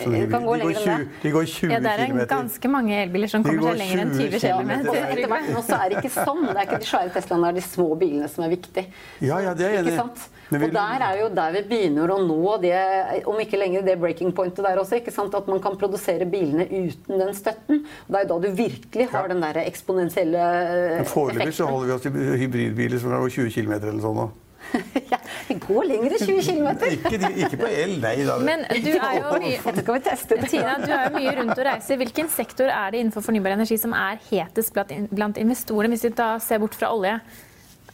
Så 0.00 0.10
De 0.10 0.26
kan 0.30 0.44
gå 0.46 0.54
de, 0.56 0.60
går 0.62 0.72
lenger 0.72 0.90
enn 0.94 1.06
20, 1.06 1.22
de 1.22 1.30
går 1.34 1.44
20 1.50 1.70
Ja, 1.74 1.78
det 1.80 1.90
er 1.90 2.00
en 2.00 2.06
kilometer. 2.10 2.30
ganske 2.36 2.68
mange 2.70 2.94
elbiler 3.04 3.28
som 3.28 3.42
kommer 3.44 3.62
seg 3.70 3.78
lenger 3.80 3.98
enn 4.04 4.10
20 4.16 4.38
20 4.40 4.48
Ja, 4.48 4.58
km. 4.58 4.70
og 4.88 4.96
etter 4.96 5.28
hvert 5.32 5.48
nå 5.54 5.62
så 5.66 5.78
er 5.84 5.88
det 5.90 5.96
ikke 6.00 6.12
sånn. 6.14 6.42
Det 6.46 6.56
er 6.56 6.66
ikke 6.66 6.78
de 6.80 6.88
svære 6.90 7.12
Teslaene, 7.14 7.42
det 7.42 7.50
er 7.50 7.60
de 7.60 7.66
små 7.68 7.88
bilene 8.00 8.28
som 8.28 8.44
er 8.44 8.50
viktig. 8.56 8.84
Ja, 9.20 9.38
ja, 9.44 9.54
det 9.54 9.66
er 9.66 9.78
enig. 9.82 9.92
Ikke 9.92 9.96
sant? 10.04 10.28
Vi- 10.50 10.64
Og 10.66 10.72
der 10.74 10.98
er 11.06 11.14
jo 11.20 11.28
der 11.34 11.52
vi 11.52 11.62
begynner 11.70 12.08
å 12.10 12.18
nå 12.26 12.60
det, 12.60 13.24
om 13.26 13.36
ikke 13.38 13.58
lenger 13.58 13.82
det 13.86 13.98
breaking 14.00 14.32
pointet 14.32 14.64
der 14.64 14.76
også. 14.82 14.96
ikke 14.98 15.12
sant? 15.12 15.34
At 15.34 15.46
man 15.46 15.60
kan 15.60 15.76
produsere 15.76 16.26
bilene 16.26 16.66
uten 16.66 17.18
den 17.18 17.34
støtten. 17.34 17.84
Og 18.08 18.10
Det 18.10 18.16
er 18.18 18.24
jo 18.26 18.40
da 18.40 18.48
du 18.48 18.54
virkelig 18.56 19.08
har 19.10 19.28
den 19.28 19.40
der 19.40 19.54
eksponentielle 19.62 20.38
effekten. 20.40 20.96
Men 20.96 21.04
Foreløpig 21.06 21.54
så 21.54 21.66
holder 21.66 21.86
vi 21.86 21.92
oss 21.92 22.02
til 22.02 22.12
hybridbiler 22.12 22.98
som 22.98 23.10
kan 23.10 23.20
gå 23.22 23.30
20 23.30 23.50
km 23.54 23.72
eller 23.72 24.00
sånn. 24.02 24.16
nå. 24.16 24.30
ja, 25.12 25.18
det 25.48 25.56
går 25.64 25.88
lenger 25.90 26.14
enn 26.16 26.24
20 26.24 26.46
km. 26.46 26.68
Ikke, 26.94 27.30
ikke 27.44 27.60
på 27.60 27.70
el, 27.70 27.96
nei 28.02 28.14
da. 28.26 28.38
Men 28.44 28.64
du 28.70 28.90
er 28.94 29.18
jo 29.18 29.34
mye 29.42 29.58
vi. 29.58 30.48
Tina, 30.50 30.76
du 30.82 30.90
er 30.94 31.08
jo 31.08 31.14
mye 31.16 31.34
rundt 31.40 31.54
og 31.56 31.64
reiser. 31.66 32.00
Hvilken 32.00 32.30
sektor 32.32 32.70
er 32.70 32.94
det 32.94 33.02
innenfor 33.02 33.24
fornybar 33.26 33.56
energi 33.56 33.78
som 33.80 33.94
er 33.96 34.20
hetest 34.30 34.74
blant, 34.76 34.94
blant 35.10 35.40
investorene, 35.40 35.94
hvis 35.94 36.06
vi 36.08 36.14
da 36.18 36.32
ser 36.42 36.62
bort 36.62 36.78
fra 36.78 36.92
olje? 36.94 37.18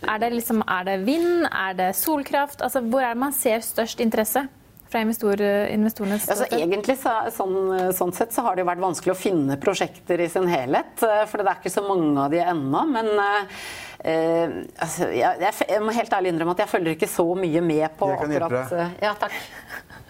Er 0.05 0.21
det, 0.21 0.35
liksom, 0.37 0.61
er 0.69 0.85
det 0.85 1.01
vind? 1.07 1.47
Er 1.49 1.75
det 1.79 1.91
solkraft? 1.97 2.61
Altså, 2.63 2.83
hvor 2.85 3.03
er 3.03 3.15
det 3.17 3.23
man 3.23 3.35
ser 3.35 3.65
størst 3.65 4.03
interesse 4.05 4.45
fra 4.87 5.01
investor, 5.03 5.41
investorenes 5.73 6.29
Altså, 6.31 6.47
egentlig 6.55 6.99
så, 7.01 7.15
sånn, 7.35 7.57
sånn 7.97 8.13
sett 8.15 8.35
så 8.37 8.45
har 8.47 8.55
det 8.55 8.63
jo 8.63 8.69
vært 8.69 8.85
vanskelig 8.85 9.15
å 9.17 9.19
finne 9.19 9.57
prosjekter 9.63 10.21
i 10.23 10.29
sin 10.31 10.47
helhet. 10.51 10.95
eh, 11.03 11.25
For 11.27 11.43
det 11.43 11.51
er 11.51 11.59
ikke 11.59 11.75
så 11.75 11.83
mange 11.87 12.23
av 12.23 12.31
de 12.35 12.43
ennå. 12.45 12.85
Men 12.93 13.11
eh, 13.25 13.65
altså, 14.05 15.09
jeg, 15.11 15.37
jeg, 15.41 15.53
jeg 15.69 15.83
må 15.83 15.93
helt 15.97 16.13
ærlig 16.13 16.33
innrømme 16.35 16.53
at 16.57 16.59
jeg 16.65 16.69
følger 16.69 16.91
ikke 16.97 17.09
så 17.09 17.25
mye 17.35 17.61
med 17.65 17.89
på 17.99 18.09
Jeg 18.11 18.19
kan 18.21 18.31
hjelpe 18.31 18.47
akkurat 18.47 18.71
deg. 18.71 18.81
eh, 18.81 18.91
Ja, 19.03 19.13
takk. 19.15 19.33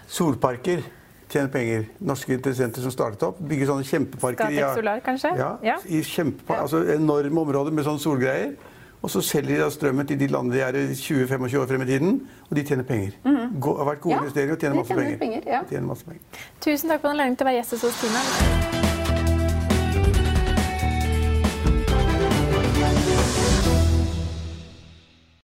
Solparker 0.08 0.82
tjener 1.28 1.48
penger. 1.50 1.84
Norske 2.06 2.32
interessenter 2.36 2.82
som 2.82 2.90
startet 2.94 3.22
opp, 3.26 3.38
bygger 3.42 3.66
sånne 3.72 3.84
kjempeparker. 3.88 4.46
Skatek 4.46 4.78
Solar, 4.78 5.00
kanskje? 5.04 5.32
Ja, 5.38 5.50
Ja. 5.62 5.76
i 5.86 6.00
kjempe, 6.02 6.54
altså 6.54 6.84
enorme 6.94 7.40
områder 7.40 7.72
med 7.74 7.84
sånne 7.84 8.00
solgreier. 8.00 8.54
Og 9.02 9.10
så 9.12 9.20
selger 9.22 9.54
de 9.56 9.58
da 9.60 9.68
strømmen 9.70 10.06
til 10.08 10.18
de 10.18 10.26
landene 10.32 10.54
de 10.56 10.62
er 10.64 10.74
i 10.80 10.94
20-25 10.96 11.58
år 11.60 11.66
frem 11.68 11.82
i 11.82 11.86
tiden, 11.86 12.28
og 12.50 12.56
de 12.56 12.62
tjener 12.64 12.82
penger. 12.88 13.12
Gå, 13.60 13.76
har 13.78 13.84
vært 13.92 14.00
gode 14.00 14.14
Ja, 14.16 14.22
investeringer 14.24 14.54
og 14.56 14.60
tjener 14.60 14.74
de 14.74 14.80
masse 14.80 14.88
tjener 14.94 15.18
penger. 15.18 15.18
penger, 15.18 15.52
ja. 15.52 15.62
Tjener 15.70 15.86
masse 15.86 16.04
penger. 16.04 16.20
Tusen 16.60 16.88
takk 16.90 17.00
for 17.04 17.08
anledningen 17.12 17.36
til 17.36 17.46
å 17.46 17.50
være 17.52 17.60
gjest 17.60 17.70
hos 17.76 17.84
oss, 17.84 18.00
Tina. 18.00 18.85